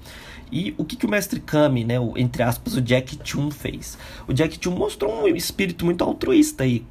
E 0.50 0.74
o 0.78 0.84
que, 0.84 0.96
que 0.96 1.04
o 1.04 1.10
Mestre 1.10 1.40
Kami, 1.40 1.84
né, 1.84 1.98
o, 1.98 2.16
entre 2.16 2.42
aspas, 2.42 2.76
o 2.76 2.80
Jack 2.80 3.18
Chun 3.24 3.50
fez? 3.50 3.98
O 4.28 4.32
Jack 4.32 4.58
Chun 4.60 4.70
mostrou 4.70 5.24
um 5.24 5.26
espírito 5.28 5.84
muito 5.84 6.04
altruísta 6.04 6.64
aí 6.64 6.84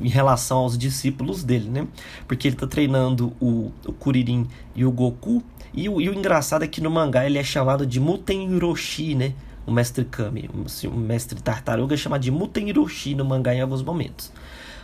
em 0.00 0.08
relação 0.08 0.58
aos 0.58 0.76
discípulos 0.76 1.42
dele, 1.42 1.68
né? 1.68 1.86
Porque 2.28 2.48
ele 2.48 2.56
está 2.56 2.66
treinando 2.66 3.32
o, 3.40 3.72
o 3.86 3.92
Kuririn 3.92 4.46
e 4.74 4.84
o 4.84 4.90
Goku 4.90 5.42
e 5.72 5.88
o, 5.88 6.00
e 6.00 6.08
o 6.08 6.14
engraçado 6.14 6.64
é 6.64 6.68
que 6.68 6.80
no 6.80 6.90
mangá 6.90 7.24
ele 7.24 7.38
é 7.38 7.44
chamado 7.44 7.86
de 7.86 8.00
Muten 8.00 8.54
Hiroshi, 8.54 9.14
né? 9.14 9.32
O 9.66 9.70
mestre 9.70 10.04
Kami. 10.04 10.50
O, 10.52 10.88
o 10.88 10.96
mestre 10.96 11.40
tartaruga 11.40 11.94
é 11.94 11.96
chamado 11.96 12.22
de 12.22 12.30
Muten 12.30 12.68
Hiroshi 12.68 13.14
no 13.14 13.24
mangá 13.24 13.54
em 13.54 13.60
alguns 13.60 13.82
momentos. 13.82 14.32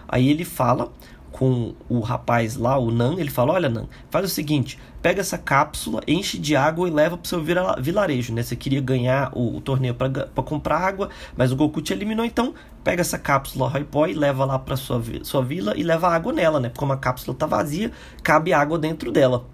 Aí 0.09 0.29
ele 0.29 0.45
fala 0.45 0.93
com 1.39 1.75
o 1.87 2.01
rapaz 2.01 2.57
lá, 2.57 2.79
o 2.79 2.91
Nan, 2.91 3.17
ele 3.19 3.31
fala: 3.31 3.53
Olha, 3.53 3.69
Nan, 3.69 3.87
faz 4.11 4.25
o 4.25 4.29
seguinte, 4.29 4.79
pega 5.03 5.21
essa 5.21 5.37
cápsula, 5.37 6.01
enche 6.09 6.39
de 6.39 6.57
água 6.57 6.89
e 6.89 6.91
leva 6.91 7.19
pro 7.19 7.29
seu 7.29 7.45
vilarejo, 7.79 8.33
né? 8.33 8.43
Você 8.43 8.57
queria 8.57 8.81
ganhar 8.81 9.31
o, 9.35 9.57
o 9.57 9.61
torneio 9.61 9.95
para 9.95 10.43
comprar 10.43 10.79
água, 10.79 11.11
mas 11.37 11.53
o 11.53 11.57
Goku 11.57 11.83
te 11.83 11.93
eliminou, 11.93 12.25
então 12.25 12.55
pega 12.83 13.03
essa 13.03 13.19
cápsula 13.19 13.69
Roipó 13.69 14.07
e 14.07 14.15
leva 14.15 14.47
lá 14.47 14.59
pra 14.59 14.77
sua, 14.77 15.03
sua 15.23 15.43
vila 15.43 15.75
e 15.77 15.83
leva 15.83 16.09
água 16.09 16.33
nela, 16.33 16.59
né? 16.59 16.73
Como 16.75 16.93
a 16.93 16.97
cápsula 16.97 17.37
tá 17.37 17.45
vazia, 17.45 17.93
cabe 18.23 18.55
água 18.55 18.79
dentro 18.79 19.13
dela. 19.13 19.45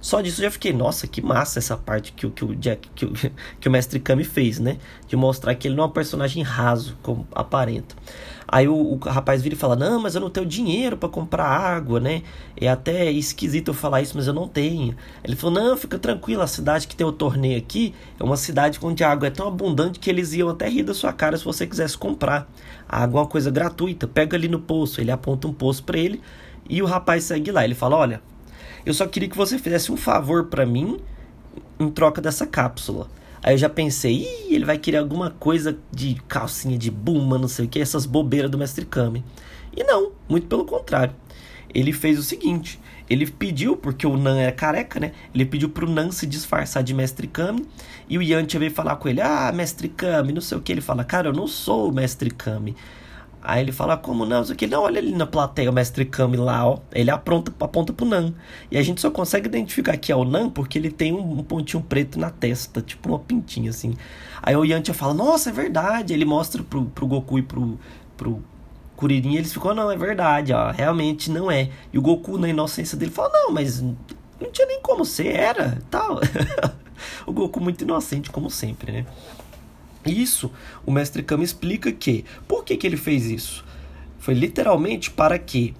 Só 0.00 0.20
disso 0.20 0.40
eu 0.40 0.44
já 0.44 0.50
fiquei, 0.50 0.72
nossa, 0.72 1.06
que 1.06 1.20
massa 1.22 1.58
essa 1.58 1.76
parte 1.76 2.12
que, 2.12 2.28
que, 2.30 2.44
o, 2.44 2.54
Jack, 2.54 2.88
que, 2.94 3.04
o, 3.04 3.12
que 3.60 3.68
o 3.68 3.70
Mestre 3.70 4.00
Kami 4.00 4.24
fez, 4.24 4.58
né? 4.58 4.78
De 5.06 5.16
mostrar 5.16 5.54
que 5.54 5.68
ele 5.68 5.76
não 5.76 5.84
é 5.84 5.86
um 5.86 5.90
personagem 5.90 6.42
raso, 6.42 6.96
como 7.02 7.26
aparenta. 7.32 7.94
Aí 8.50 8.66
o, 8.66 8.74
o 8.74 8.96
rapaz 8.96 9.42
vira 9.42 9.54
e 9.54 9.58
fala: 9.58 9.76
Não, 9.76 10.00
mas 10.00 10.14
eu 10.14 10.20
não 10.20 10.30
tenho 10.30 10.46
dinheiro 10.46 10.96
para 10.96 11.08
comprar 11.08 11.44
água, 11.44 12.00
né? 12.00 12.22
É 12.56 12.68
até 12.68 13.10
esquisito 13.10 13.68
eu 13.68 13.74
falar 13.74 14.00
isso, 14.00 14.16
mas 14.16 14.26
eu 14.26 14.32
não 14.32 14.48
tenho. 14.48 14.96
Ele 15.22 15.36
falou: 15.36 15.60
Não, 15.60 15.76
fica 15.76 15.98
tranquilo, 15.98 16.42
a 16.42 16.46
cidade 16.46 16.88
que 16.88 16.96
tem 16.96 17.06
o 17.06 17.12
torneio 17.12 17.58
aqui 17.58 17.94
é 18.18 18.24
uma 18.24 18.36
cidade 18.36 18.78
onde 18.82 19.04
a 19.04 19.10
água 19.10 19.28
é 19.28 19.30
tão 19.30 19.46
abundante 19.46 19.98
que 19.98 20.08
eles 20.08 20.32
iam 20.32 20.48
até 20.48 20.68
rir 20.68 20.82
da 20.82 20.94
sua 20.94 21.12
cara 21.12 21.36
se 21.36 21.44
você 21.44 21.66
quisesse 21.66 21.98
comprar. 21.98 22.50
A 22.88 23.02
água 23.02 23.20
é 23.20 23.22
uma 23.24 23.28
coisa 23.28 23.50
gratuita, 23.50 24.08
pega 24.08 24.36
ali 24.36 24.48
no 24.48 24.58
poço. 24.58 25.00
Ele 25.00 25.10
aponta 25.10 25.46
um 25.46 25.52
poço 25.52 25.84
para 25.84 25.98
ele 25.98 26.20
e 26.68 26.82
o 26.82 26.86
rapaz 26.86 27.24
segue 27.24 27.52
lá. 27.52 27.64
Ele 27.64 27.74
fala: 27.74 27.96
Olha 27.96 28.22
eu 28.88 28.94
só 28.94 29.06
queria 29.06 29.28
que 29.28 29.36
você 29.36 29.58
fizesse 29.58 29.92
um 29.92 29.98
favor 29.98 30.46
para 30.46 30.64
mim 30.64 30.98
em 31.78 31.90
troca 31.90 32.22
dessa 32.22 32.46
cápsula. 32.46 33.08
Aí 33.42 33.54
eu 33.54 33.58
já 33.58 33.68
pensei, 33.68 34.14
Ih, 34.14 34.54
ele 34.54 34.64
vai 34.64 34.78
querer 34.78 34.98
alguma 34.98 35.30
coisa 35.30 35.78
de 35.92 36.16
calcinha 36.26 36.76
de 36.76 36.90
buma, 36.90 37.38
não 37.38 37.48
sei 37.48 37.66
o 37.66 37.68
que, 37.68 37.80
essas 37.80 38.06
bobeiras 38.06 38.50
do 38.50 38.58
Mestre 38.58 38.84
Kami. 38.84 39.24
E 39.76 39.84
não, 39.84 40.12
muito 40.28 40.46
pelo 40.46 40.64
contrário. 40.64 41.14
Ele 41.72 41.92
fez 41.92 42.18
o 42.18 42.22
seguinte: 42.22 42.80
ele 43.08 43.26
pediu, 43.26 43.76
porque 43.76 44.06
o 44.06 44.16
Nan 44.16 44.38
era 44.38 44.52
careca, 44.52 45.00
né? 45.00 45.12
Ele 45.34 45.44
pediu 45.44 45.68
pro 45.68 45.88
Nan 45.88 46.10
se 46.10 46.26
disfarçar 46.26 46.82
de 46.82 46.92
Mestre 46.92 47.26
Kami. 47.26 47.66
E 48.08 48.18
o 48.18 48.22
Yantia 48.22 48.60
veio 48.60 48.72
falar 48.72 48.96
com 48.96 49.08
ele: 49.08 49.20
Ah, 49.20 49.50
Mestre 49.52 49.88
Kami, 49.88 50.32
não 50.32 50.40
sei 50.40 50.58
o 50.58 50.60
que. 50.60 50.72
Ele 50.72 50.80
fala: 50.80 51.04
Cara, 51.04 51.28
eu 51.28 51.32
não 51.32 51.46
sou 51.46 51.88
o 51.88 51.92
Mestre 51.92 52.30
Kami. 52.30 52.76
Aí 53.42 53.62
ele 53.62 53.72
fala, 53.72 53.96
como 53.96 54.26
não? 54.26 54.42
Isso 54.42 54.52
aqui, 54.52 54.66
não, 54.66 54.82
olha 54.82 54.98
ali 54.98 55.12
na 55.12 55.26
plateia, 55.26 55.70
o 55.70 55.72
mestre 55.72 56.04
Kami 56.04 56.36
lá, 56.36 56.66
ó. 56.66 56.78
Ele 56.92 57.10
aponta, 57.10 57.52
aponta 57.60 57.92
pro 57.92 58.06
Nan. 58.06 58.34
E 58.70 58.76
a 58.76 58.82
gente 58.82 59.00
só 59.00 59.10
consegue 59.10 59.46
identificar 59.46 59.96
que 59.96 60.10
é 60.10 60.16
o 60.16 60.24
Nan 60.24 60.50
porque 60.50 60.78
ele 60.78 60.90
tem 60.90 61.12
um, 61.12 61.38
um 61.38 61.42
pontinho 61.42 61.82
preto 61.82 62.18
na 62.18 62.30
testa, 62.30 62.82
tipo 62.82 63.08
uma 63.08 63.18
pintinha 63.18 63.70
assim. 63.70 63.94
Aí 64.42 64.56
o 64.56 64.64
Yantia 64.64 64.92
fala, 64.94 65.14
nossa, 65.14 65.50
é 65.50 65.52
verdade. 65.52 66.12
Ele 66.12 66.24
mostra 66.24 66.62
pro, 66.62 66.84
pro 66.86 67.06
Goku 67.06 67.38
e 67.38 67.42
pro, 67.42 67.78
pro 68.16 68.42
Kuririn, 68.98 69.36
eles 69.36 69.52
ficam, 69.52 69.74
não, 69.74 69.88
é 69.88 69.96
verdade, 69.96 70.52
ó, 70.52 70.72
realmente 70.72 71.30
não 71.30 71.48
é. 71.48 71.70
E 71.92 71.98
o 71.98 72.02
Goku, 72.02 72.36
na 72.36 72.48
inocência 72.48 72.98
dele, 72.98 73.12
fala, 73.12 73.30
não, 73.32 73.52
mas 73.52 73.80
não 73.80 74.50
tinha 74.50 74.66
nem 74.66 74.80
como 74.82 75.04
ser, 75.04 75.28
era, 75.28 75.78
tal. 75.88 76.18
o 77.24 77.32
Goku 77.32 77.60
muito 77.60 77.82
inocente, 77.82 78.28
como 78.28 78.50
sempre, 78.50 78.90
né? 78.90 79.06
Isso, 80.08 80.50
o 80.86 80.90
mestre 80.90 81.22
Kami 81.22 81.44
explica 81.44 81.92
que, 81.92 82.24
por 82.46 82.64
que, 82.64 82.76
que 82.76 82.86
ele 82.86 82.96
fez 82.96 83.26
isso? 83.26 83.64
Foi 84.18 84.34
literalmente 84.34 85.10
para 85.10 85.38
que, 85.38 85.74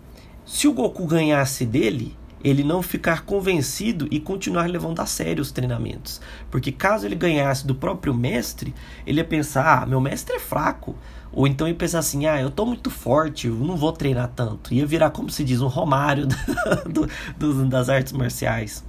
se 0.44 0.68
o 0.68 0.72
Goku 0.72 1.06
ganhasse 1.06 1.64
dele, 1.64 2.16
ele 2.42 2.62
não 2.62 2.82
ficar 2.82 3.24
convencido 3.24 4.06
e 4.10 4.20
continuar 4.20 4.68
levando 4.68 5.00
a 5.00 5.06
sério 5.06 5.42
os 5.42 5.50
treinamentos. 5.50 6.20
Porque 6.50 6.70
caso 6.72 7.06
ele 7.06 7.14
ganhasse 7.14 7.66
do 7.66 7.74
próprio 7.74 8.14
mestre, 8.14 8.74
ele 9.06 9.18
ia 9.18 9.24
pensar: 9.24 9.82
ah, 9.82 9.86
meu 9.86 10.00
mestre 10.00 10.36
é 10.36 10.40
fraco. 10.40 10.94
Ou 11.32 11.46
então 11.46 11.68
ia 11.68 11.74
pensar 11.74 11.98
assim: 11.98 12.26
ah, 12.26 12.40
eu 12.40 12.50
tô 12.50 12.64
muito 12.64 12.90
forte, 12.90 13.48
eu 13.48 13.54
não 13.54 13.76
vou 13.76 13.92
treinar 13.92 14.32
tanto. 14.34 14.72
Ia 14.72 14.86
virar, 14.86 15.10
como 15.10 15.30
se 15.30 15.44
diz, 15.44 15.60
um 15.60 15.68
Romário 15.68 16.26
do, 16.88 17.08
do, 17.36 17.66
das 17.66 17.88
artes 17.88 18.12
marciais. 18.12 18.84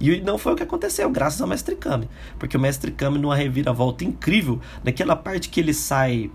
E 0.00 0.20
não 0.20 0.38
foi 0.38 0.54
o 0.54 0.56
que 0.56 0.62
aconteceu, 0.62 1.10
graças 1.10 1.40
ao 1.42 1.48
Mestre 1.48 1.76
Kami. 1.76 2.08
Porque 2.38 2.56
o 2.56 2.60
Mestre 2.60 2.90
Kami, 2.90 3.18
numa 3.18 3.36
reviravolta 3.36 4.04
incrível, 4.04 4.60
naquela 4.82 5.14
parte 5.14 5.48
que 5.48 5.60
ele 5.60 5.74
sai 5.74 6.30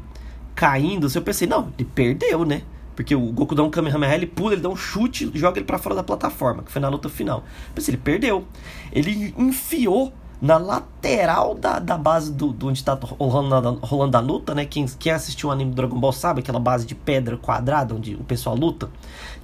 caindo, 0.54 1.08
eu 1.14 1.22
pensei, 1.22 1.48
não, 1.48 1.74
ele 1.78 1.90
perdeu, 1.94 2.46
né? 2.46 2.62
Porque 2.96 3.14
o 3.14 3.32
Goku 3.32 3.54
dá 3.54 3.64
um 3.64 3.70
Kamehameha, 3.70 4.16
ele 4.16 4.28
pula, 4.28 4.54
ele 4.54 4.62
dá 4.62 4.70
um 4.70 4.76
chute, 4.76 5.30
joga 5.34 5.60
ele 5.60 5.66
para 5.66 5.78
fora 5.78 5.96
da 5.96 6.04
plataforma, 6.04 6.64
que 6.64 6.72
foi 6.72 6.82
na 6.82 6.90
luta 6.90 7.10
final. 7.10 7.40
Eu 7.40 7.74
pensei, 7.76 7.94
ele 7.94 8.02
perdeu. 8.02 8.46
Ele 8.92 9.34
enfiou 9.38 10.14
na 10.42 10.58
lateral 10.58 11.56
da, 11.56 11.80
da 11.80 11.98
base 11.98 12.32
do, 12.32 12.52
do 12.52 12.68
onde 12.68 12.80
está 12.80 12.94
rolando, 12.94 13.80
rolando 13.82 14.18
a 14.18 14.20
luta, 14.20 14.54
né? 14.54 14.66
Quem, 14.66 14.86
quem 14.86 15.12
assistiu 15.12 15.50
o 15.50 15.52
anime 15.52 15.72
do 15.72 15.76
Dragon 15.76 16.00
Ball 16.00 16.12
sabe 16.12 16.42
aquela 16.42 16.60
base 16.60 16.86
de 16.86 16.94
pedra 16.94 17.38
quadrada 17.38 17.96
onde 17.96 18.16
o 18.16 18.24
pessoal 18.24 18.56
luta, 18.56 18.90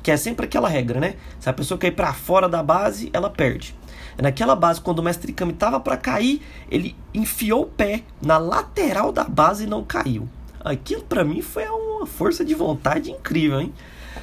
que 0.03 0.11
é 0.11 0.17
sempre 0.17 0.45
aquela 0.45 0.67
regra, 0.67 0.99
né? 0.99 1.15
Se 1.39 1.49
a 1.49 1.53
pessoa 1.53 1.77
cair 1.77 1.95
para 1.95 2.13
fora 2.13 2.47
da 2.47 2.61
base, 2.61 3.09
ela 3.13 3.29
perde. 3.29 3.75
Naquela 4.21 4.55
base, 4.55 4.81
quando 4.81 4.99
o 4.99 5.03
Mestre 5.03 5.33
Kami 5.33 5.53
estava 5.53 5.79
para 5.79 5.97
cair, 5.97 6.41
ele 6.69 6.95
enfiou 7.13 7.63
o 7.63 7.65
pé 7.65 8.03
na 8.21 8.37
lateral 8.37 9.11
da 9.11 9.23
base 9.23 9.63
e 9.63 9.67
não 9.67 9.83
caiu. 9.83 10.27
Aquilo 10.63 11.03
para 11.03 11.23
mim 11.23 11.41
foi 11.41 11.67
uma 11.67 12.05
força 12.05 12.45
de 12.45 12.53
vontade 12.53 13.11
incrível, 13.11 13.59
hein? 13.59 13.73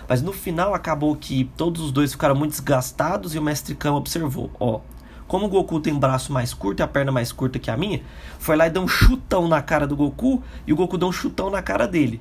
Mas 0.08 0.22
no 0.22 0.32
final 0.32 0.72
acabou 0.72 1.14
que 1.16 1.50
todos 1.56 1.82
os 1.82 1.92
dois 1.92 2.12
ficaram 2.12 2.34
muito 2.34 2.52
desgastados 2.52 3.34
e 3.34 3.38
o 3.38 3.42
Mestre 3.42 3.74
Kami 3.74 3.96
observou: 3.96 4.50
ó, 4.60 4.80
como 5.26 5.46
o 5.46 5.48
Goku 5.48 5.80
tem 5.80 5.92
um 5.92 5.98
braço 5.98 6.32
mais 6.32 6.54
curto 6.54 6.80
e 6.80 6.82
a 6.82 6.88
perna 6.88 7.10
mais 7.10 7.32
curta 7.32 7.58
que 7.58 7.70
a 7.70 7.76
minha, 7.76 8.02
foi 8.38 8.56
lá 8.56 8.66
e 8.66 8.70
deu 8.70 8.82
um 8.82 8.88
chutão 8.88 9.48
na 9.48 9.60
cara 9.60 9.86
do 9.86 9.96
Goku 9.96 10.42
e 10.66 10.72
o 10.72 10.76
Goku 10.76 10.96
deu 10.96 11.08
um 11.08 11.12
chutão 11.12 11.50
na 11.50 11.60
cara 11.60 11.86
dele. 11.86 12.20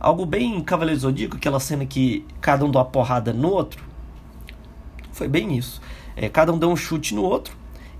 Algo 0.00 0.24
bem 0.24 0.60
Cavaleiro 0.62 1.00
Zodíaco, 1.00 1.36
aquela 1.36 1.60
cena 1.60 1.84
que 1.84 2.24
cada 2.40 2.64
um 2.64 2.70
dá 2.70 2.78
uma 2.78 2.84
porrada 2.84 3.32
no 3.32 3.50
outro. 3.50 3.84
Foi 5.12 5.28
bem 5.28 5.56
isso. 5.56 5.80
É, 6.16 6.28
cada 6.28 6.52
um 6.52 6.58
deu 6.58 6.70
um 6.70 6.76
chute 6.76 7.14
no 7.14 7.22
outro 7.22 7.54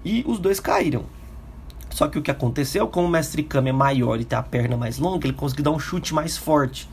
e 0.04 0.24
os 0.26 0.38
dois 0.38 0.59
caíram. 0.61 1.04
Só 1.90 2.09
que 2.09 2.18
o 2.18 2.22
que 2.22 2.31
aconteceu, 2.31 2.87
como 2.88 3.07
o 3.07 3.11
Mestre 3.11 3.42
Kami 3.42 3.70
é 3.70 3.72
maior 3.72 4.20
e 4.20 4.24
tem 4.24 4.38
a 4.38 4.42
perna 4.42 4.77
mais 4.77 4.98
longa, 4.98 5.27
ele 5.27 5.35
conseguiu 5.35 5.64
dar 5.64 5.70
um 5.70 5.79
chute 5.79 6.14
mais 6.14 6.37
forte 6.37 6.88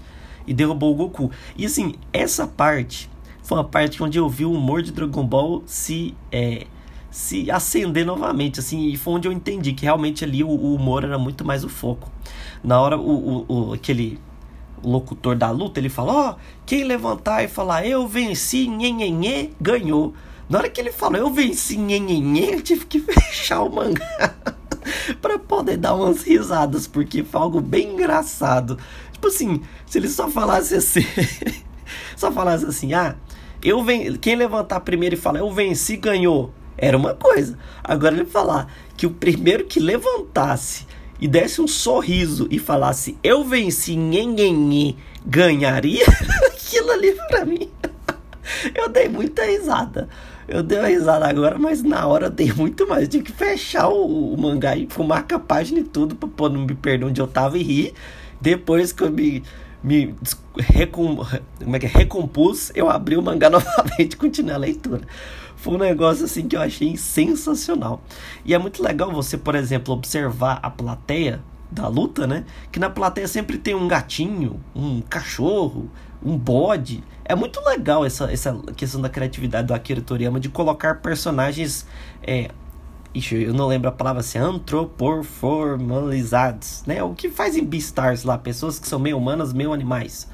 e 0.47 0.53
derrubou 0.53 0.93
o 0.93 0.95
Goku. 0.95 1.31
E 1.57 1.65
assim, 1.65 1.95
essa 2.13 2.47
parte 2.47 3.09
foi 3.43 3.57
uma 3.57 3.63
parte 3.63 4.01
onde 4.01 4.17
eu 4.17 4.27
vi 4.27 4.45
o 4.45 4.51
humor 4.51 4.81
de 4.81 4.91
Dragon 4.91 5.25
Ball 5.25 5.63
se 5.65 6.15
é, 6.31 6.65
se 7.11 7.49
acender 7.49 8.05
novamente, 8.05 8.59
assim, 8.59 8.87
e 8.87 8.97
foi 8.97 9.13
onde 9.13 9.27
eu 9.27 9.31
entendi 9.31 9.73
que 9.73 9.85
realmente 9.85 10.23
ali 10.23 10.43
o, 10.43 10.49
o 10.49 10.75
humor 10.75 11.03
era 11.03 11.17
muito 11.17 11.45
mais 11.45 11.63
o 11.63 11.69
foco. 11.69 12.11
Na 12.63 12.79
hora, 12.81 12.97
o, 12.97 13.45
o, 13.47 13.69
o 13.69 13.73
aquele 13.73 14.19
locutor 14.83 15.35
da 15.35 15.49
luta, 15.49 15.79
ele 15.79 15.89
fala, 15.89 16.13
ó, 16.13 16.31
oh, 16.31 16.35
quem 16.65 16.83
levantar 16.83 17.43
e 17.43 17.47
falar 17.47 17.85
eu 17.87 18.07
venci, 18.07 18.67
nhenhenhê, 18.67 19.51
ganhou. 19.59 20.13
Na 20.49 20.59
hora 20.59 20.69
que 20.69 20.79
ele 20.79 20.91
falou, 20.91 21.17
eu 21.17 21.29
venci 21.29 21.77
nhenhenhen, 21.77 22.53
eu 22.53 22.61
tive 22.61 22.85
que 22.85 22.99
fechar 22.99 23.61
o 23.61 23.73
mangá 23.73 24.35
para 25.21 25.39
poder 25.39 25.77
dar 25.77 25.95
umas 25.95 26.23
risadas, 26.23 26.87
porque 26.87 27.23
foi 27.23 27.41
algo 27.41 27.61
bem 27.61 27.93
engraçado. 27.93 28.77
Tipo 29.11 29.27
assim, 29.27 29.61
se 29.85 29.97
ele 29.97 30.09
só 30.09 30.29
falasse 30.29 30.75
assim, 30.75 31.05
só 32.15 32.31
falasse 32.31 32.65
assim, 32.65 32.93
ah, 32.93 33.15
eu 33.63 33.83
ven... 33.83 34.15
quem 34.17 34.35
levantar 34.35 34.79
primeiro 34.81 35.15
e 35.15 35.17
falar, 35.17 35.39
eu 35.39 35.51
venci, 35.51 35.97
ganhou, 35.97 36.53
era 36.77 36.97
uma 36.97 37.13
coisa. 37.13 37.57
Agora 37.83 38.15
ele 38.15 38.25
falar 38.25 38.71
que 38.95 39.05
o 39.05 39.11
primeiro 39.11 39.65
que 39.65 39.79
levantasse 39.79 40.85
e 41.19 41.27
desse 41.27 41.61
um 41.61 41.67
sorriso 41.67 42.47
e 42.51 42.59
falasse, 42.59 43.17
eu 43.23 43.43
venci, 43.43 43.95
nhenhenhen, 43.95 44.97
ganharia, 45.25 46.05
aquilo 46.47 46.91
ali 46.91 47.13
pra 47.27 47.45
mim. 47.45 47.69
eu 48.75 48.89
dei 48.89 49.07
muita 49.07 49.43
risada. 49.45 50.09
Eu 50.47 50.61
dei 50.61 50.77
uma 50.77 50.87
risada 50.87 51.27
agora, 51.27 51.57
mas 51.57 51.81
na 51.81 52.05
hora 52.05 52.27
eu 52.27 52.29
dei 52.29 52.53
muito 52.53 52.87
mais. 52.87 53.03
Eu 53.03 53.09
tive 53.09 53.23
que 53.25 53.31
fechar 53.31 53.89
o, 53.89 54.33
o 54.33 54.39
mangá 54.39 54.75
e 54.75 54.87
fumar 54.89 55.25
a 55.33 55.39
página 55.39 55.79
e 55.79 55.83
tudo 55.83 56.15
pra 56.15 56.29
pôr, 56.29 56.51
não 56.51 56.61
me 56.61 56.75
perder 56.75 57.05
onde 57.05 57.19
eu 57.19 57.27
tava 57.27 57.57
e 57.57 57.63
rir. 57.63 57.93
Depois 58.39 58.91
que 58.91 59.03
eu 59.03 59.11
me, 59.11 59.43
me 59.83 60.13
recom, 60.59 61.25
como 61.63 61.75
é 61.75 61.79
que 61.79 61.87
é? 61.87 61.89
recompus, 61.89 62.71
eu 62.75 62.89
abri 62.89 63.17
o 63.17 63.21
mangá 63.21 63.49
novamente 63.51 64.13
e 64.13 64.17
continuei 64.17 64.53
a 64.53 64.57
leitura. 64.57 65.01
Foi 65.55 65.73
um 65.73 65.79
negócio 65.79 66.25
assim 66.25 66.47
que 66.47 66.55
eu 66.55 66.61
achei 66.61 66.95
sensacional. 66.95 68.03
E 68.45 68.53
é 68.53 68.57
muito 68.57 68.83
legal 68.83 69.11
você, 69.11 69.37
por 69.37 69.55
exemplo, 69.55 69.95
observar 69.95 70.59
a 70.61 70.69
plateia 70.69 71.41
da 71.71 71.87
luta, 71.87 72.27
né? 72.27 72.45
Que 72.71 72.79
na 72.79 72.89
plateia 72.89 73.27
sempre 73.27 73.57
tem 73.57 73.73
um 73.73 73.87
gatinho, 73.87 74.59
um 74.75 75.01
cachorro, 75.01 75.89
um 76.25 76.37
bode. 76.37 77.01
É 77.23 77.33
muito 77.35 77.61
legal 77.61 78.03
essa, 78.03 78.31
essa 78.31 78.57
questão 78.75 78.99
da 78.99 79.09
criatividade 79.09 79.67
do 79.67 79.73
Akira 79.73 80.01
Toriyama 80.01 80.39
de 80.39 80.49
colocar 80.49 80.95
personagens. 80.95 81.85
É, 82.25 82.49
ixi, 83.13 83.43
eu 83.43 83.53
não 83.53 83.67
lembro 83.67 83.87
a 83.87 83.91
palavra 83.91 84.21
assim, 84.21 84.39
antropoformalizados, 84.39 86.83
né? 86.87 87.03
O 87.03 87.13
que 87.13 87.29
faz 87.29 87.55
em 87.55 87.63
Beastars 87.63 88.23
lá, 88.23 88.35
pessoas 88.37 88.79
que 88.79 88.87
são 88.87 88.97
meio 88.97 89.17
humanas, 89.17 89.53
meio 89.53 89.71
animais. 89.71 90.27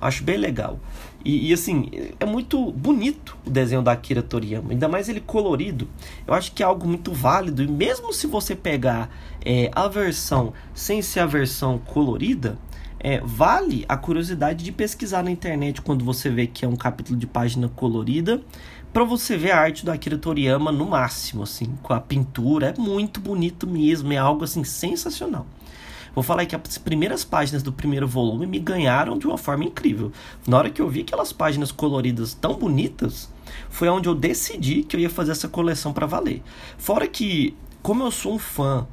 Acho 0.00 0.24
bem 0.24 0.36
legal. 0.36 0.80
E, 1.24 1.50
e, 1.50 1.52
assim, 1.52 1.90
é 2.20 2.26
muito 2.26 2.72
bonito 2.72 3.36
o 3.44 3.50
desenho 3.50 3.82
da 3.82 3.92
Akira 3.92 4.22
Toriyama, 4.22 4.70
ainda 4.70 4.88
mais 4.88 5.08
ele 5.08 5.20
colorido. 5.20 5.88
Eu 6.26 6.34
acho 6.34 6.52
que 6.52 6.62
é 6.62 6.66
algo 6.66 6.86
muito 6.86 7.12
válido. 7.12 7.62
E 7.62 7.66
mesmo 7.66 8.12
se 8.12 8.26
você 8.26 8.54
pegar 8.54 9.08
é, 9.44 9.70
a 9.74 9.88
versão 9.88 10.52
sem 10.74 11.02
ser 11.02 11.20
a 11.20 11.26
versão 11.26 11.78
colorida, 11.78 12.58
é, 12.98 13.20
vale 13.20 13.84
a 13.88 13.96
curiosidade 13.96 14.64
de 14.64 14.72
pesquisar 14.72 15.22
na 15.22 15.30
internet 15.30 15.82
quando 15.82 16.04
você 16.04 16.30
vê 16.30 16.46
que 16.46 16.64
é 16.64 16.68
um 16.68 16.76
capítulo 16.76 17.18
de 17.18 17.26
página 17.26 17.68
colorida, 17.68 18.40
para 18.92 19.04
você 19.04 19.36
ver 19.36 19.50
a 19.50 19.60
arte 19.60 19.84
do 19.84 19.90
Akira 19.90 20.16
Toriyama 20.16 20.72
no 20.72 20.86
máximo, 20.86 21.42
assim, 21.42 21.74
com 21.82 21.92
a 21.92 22.00
pintura. 22.00 22.74
É 22.76 22.80
muito 22.80 23.20
bonito 23.20 23.66
mesmo, 23.66 24.12
é 24.12 24.16
algo 24.16 24.44
assim 24.44 24.64
sensacional. 24.64 25.46
Vou 26.14 26.22
falar 26.22 26.46
que 26.46 26.56
as 26.56 26.78
primeiras 26.78 27.22
páginas 27.22 27.62
do 27.62 27.70
primeiro 27.70 28.08
volume 28.08 28.46
me 28.46 28.58
ganharam 28.58 29.18
de 29.18 29.26
uma 29.26 29.36
forma 29.36 29.64
incrível. 29.64 30.10
Na 30.46 30.56
hora 30.56 30.70
que 30.70 30.80
eu 30.80 30.88
vi 30.88 31.02
aquelas 31.02 31.30
páginas 31.30 31.70
coloridas 31.70 32.32
tão 32.32 32.54
bonitas, 32.54 33.30
foi 33.68 33.86
onde 33.90 34.08
eu 34.08 34.14
decidi 34.14 34.82
que 34.82 34.96
eu 34.96 35.00
ia 35.00 35.10
fazer 35.10 35.32
essa 35.32 35.46
coleção 35.46 35.92
para 35.92 36.06
valer. 36.06 36.42
Fora 36.78 37.06
que, 37.06 37.54
como 37.82 38.02
eu 38.02 38.10
sou 38.10 38.36
um 38.36 38.38
fã 38.38 38.86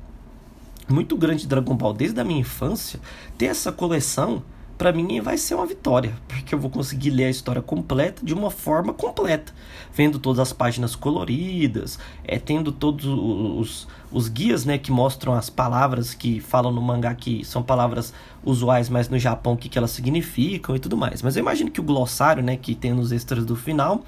muito 0.90 1.16
grande 1.16 1.42
de 1.42 1.48
Dragon 1.48 1.76
Ball 1.76 1.94
desde 1.94 2.20
a 2.20 2.24
minha 2.24 2.42
infância, 2.42 3.00
ter 3.38 3.46
essa 3.46 3.72
coleção 3.72 4.44
para 4.78 4.92
mim 4.92 5.22
vai 5.22 5.38
ser 5.38 5.56
uma 5.56 5.66
vitória, 5.66 6.14
porque 6.28 6.54
eu 6.54 6.60
vou 6.60 6.70
conseguir 6.70 7.12
ler 7.12 7.26
a 7.26 7.30
história 7.30 7.62
completa 7.62 8.26
de 8.26 8.34
uma 8.34 8.50
forma 8.50 8.94
completa, 8.94 9.54
vendo 9.94 10.20
todas 10.20 10.40
as 10.40 10.52
páginas 10.52 10.96
coloridas, 10.96 12.00
é, 12.26 12.40
tendo 12.40 12.72
todos 12.72 13.06
os, 13.06 13.88
os 14.12 14.28
guias 14.28 14.66
né, 14.66 14.78
que 14.78 14.92
mostram 14.92 15.34
as 15.34 15.50
palavras 15.50 16.14
que 16.14 16.40
falam 16.40 16.72
no 16.72 16.82
mangá 16.82 17.14
que 17.14 17.46
são 17.46 17.62
palavras 17.62 18.14
usuais, 18.44 18.90
mas 18.90 19.08
no 19.10 19.18
Japão 19.18 19.54
o 19.54 19.58
que, 19.58 19.70
que 19.70 19.78
elas 19.78 19.92
significam 19.92 20.76
e 20.76 20.80
tudo 20.80 20.98
mais. 20.98 21.22
Mas 21.22 21.36
eu 21.36 21.42
imagino 21.42 21.72
que 21.72 21.80
o 21.80 21.84
glossário 21.84 22.44
né, 22.44 22.58
que 22.58 22.76
tem 22.76 22.94
nos 22.94 23.12
extras 23.12 23.46
do 23.46 23.56
final 23.56 24.04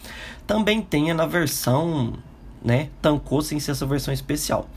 também 0.46 0.82
tenha 0.82 1.14
na 1.14 1.26
versão 1.26 2.16
né, 2.66 2.90
tancou 3.00 3.44
sem 3.44 3.60
ser 3.60 3.72
essa 3.72 3.86
versão 3.86 4.12
especial. 4.12 4.68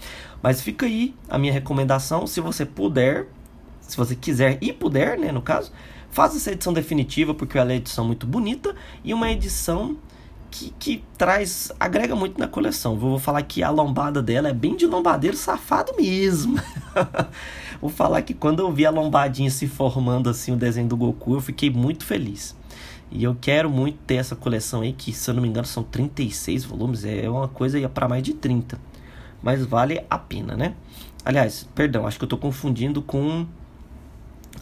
Mas 0.43 0.61
fica 0.61 0.85
aí 0.85 1.15
a 1.29 1.39
minha 1.39 1.53
recomendação, 1.53 2.27
se 2.27 2.39
você 2.39 2.67
puder, 2.67 3.27
se 3.81 3.97
você 3.97 4.15
quiser 4.15 4.59
e 4.61 4.73
puder, 4.73 5.19
né, 5.19 5.33
no 5.33 5.41
caso, 5.41 5.73
faça 6.11 6.37
essa 6.37 6.53
edição 6.53 6.73
definitiva, 6.73 7.35
porque 7.35 7.57
ela 7.57 7.71
é 7.71 7.75
uma 7.75 7.79
edição 7.79 8.05
muito 8.05 8.27
bonita 8.27 8.77
e 9.03 9.15
uma 9.15 9.31
edição 9.33 9.97
que, 10.51 10.73
que 10.79 11.05
traz, 11.17 11.73
agrega 11.81 12.15
muito 12.15 12.39
na 12.39 12.47
coleção. 12.47 12.97
Vou 12.97 13.19
falar 13.19 13.43
que 13.43 13.63
a 13.63 13.71
lombada 13.71 14.23
dela 14.23 14.49
é 14.49 14.53
bem 14.53 14.77
de 14.77 14.87
lombadeiro 14.87 15.37
safado 15.37 15.93
mesmo. 15.97 16.61
Vou 17.81 17.91
falar 17.91 18.21
que 18.23 18.35
quando 18.35 18.61
eu 18.61 18.71
vi 18.73 18.85
a 18.85 18.91
lombadinha 18.91 19.51
se 19.51 19.67
formando 19.67 20.29
assim, 20.29 20.53
o 20.53 20.57
desenho 20.57 20.89
do 20.89 20.97
Goku, 20.97 21.35
eu 21.35 21.41
fiquei 21.41 21.71
muito 21.71 22.05
feliz. 22.05 22.58
E 23.11 23.25
eu 23.25 23.37
quero 23.41 23.71
muito 23.71 23.99
ter 24.07 24.17
essa 24.17 24.37
coleção 24.37 24.83
aí, 24.83 24.93
que 24.93 25.13
se 25.13 25.31
eu 25.31 25.35
não 25.35 25.43
me 25.43 25.49
engano 25.49 25.67
são 25.67 25.83
36 25.83 26.65
volumes, 26.65 27.05
é 27.05 27.29
uma 27.29 27.49
coisa 27.49 27.89
para 27.89 28.09
mais 28.09 28.23
de 28.23 28.35
30. 28.35 28.79
Mas 29.43 29.65
vale 29.65 30.05
a 30.11 30.19
pena, 30.19 30.57
né? 30.57 30.75
Aliás, 31.25 31.69
perdão, 31.75 32.07
acho 32.07 32.19
que 32.19 32.25
eu 32.25 32.27
estou 32.27 32.39
confundindo 32.39 33.01
com 33.01 33.47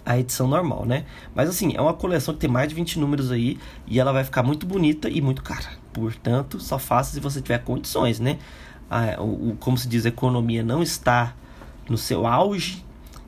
a 0.04 0.18
edição 0.18 0.46
normal, 0.46 0.84
né? 0.84 1.04
Mas 1.34 1.48
assim, 1.48 1.74
é 1.74 1.80
uma 1.80 1.94
coleção 1.94 2.32
que 2.34 2.40
tem 2.40 2.50
mais 2.50 2.68
de 2.68 2.74
20 2.74 2.98
números 3.00 3.32
aí 3.32 3.58
e 3.86 3.98
ela 3.98 4.12
vai 4.12 4.22
ficar 4.22 4.42
muito 4.42 4.64
bonita 4.64 5.08
e 5.08 5.20
muito 5.20 5.42
cara. 5.42 5.70
Portanto, 5.92 6.60
só 6.60 6.78
faça 6.78 7.12
se 7.12 7.20
você 7.20 7.40
tiver 7.40 7.58
condições, 7.58 8.20
né? 8.20 8.38
Ah, 8.88 9.16
o, 9.18 9.50
o, 9.50 9.56
como 9.58 9.76
se 9.76 9.88
diz, 9.88 10.06
a 10.06 10.08
economia 10.08 10.62
não 10.62 10.82
está 10.82 11.34
no 11.88 11.98
seu 11.98 12.26
auge. 12.26 12.84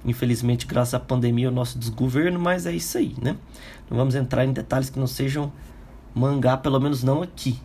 Infelizmente, 0.09 0.67
graças 0.67 0.95
à 0.95 1.01
pandemia, 1.01 1.49
o 1.49 1.53
nosso 1.53 1.79
desgoverno, 1.79 2.39
mas 2.39 2.67
é 2.67 2.73
isso 2.73 2.97
aí, 2.99 3.15
né? 3.21 3.37
Não 3.91 3.97
vamos 3.97 4.15
entrar 4.15 4.45
em 4.45 4.53
detalhes 4.53 4.91
que 4.91 4.99
não 4.99 5.07
sejam 5.07 5.53
mangá, 6.15 6.57
pelo 6.57 6.81
menos 6.81 7.03
não 7.03 7.23
aqui. 7.23 7.61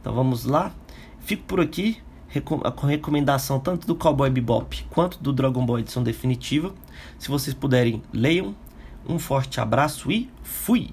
Então 0.00 0.14
vamos 0.14 0.44
lá. 0.44 0.72
Fico 1.20 1.44
por 1.44 1.60
aqui 1.60 1.98
com 2.42 2.86
recomendação 2.86 3.58
tanto 3.58 3.86
do 3.86 3.94
Cowboy 3.94 4.28
Bebop 4.28 4.84
quanto 4.90 5.22
do 5.22 5.32
Dragon 5.32 5.64
Ball 5.64 5.78
edição 5.78 6.02
definitiva. 6.02 6.74
Se 7.18 7.28
vocês 7.28 7.54
puderem, 7.54 8.02
leiam. 8.12 8.54
Um 9.08 9.18
forte 9.18 9.60
abraço 9.60 10.10
e 10.10 10.28
fui! 10.42 10.90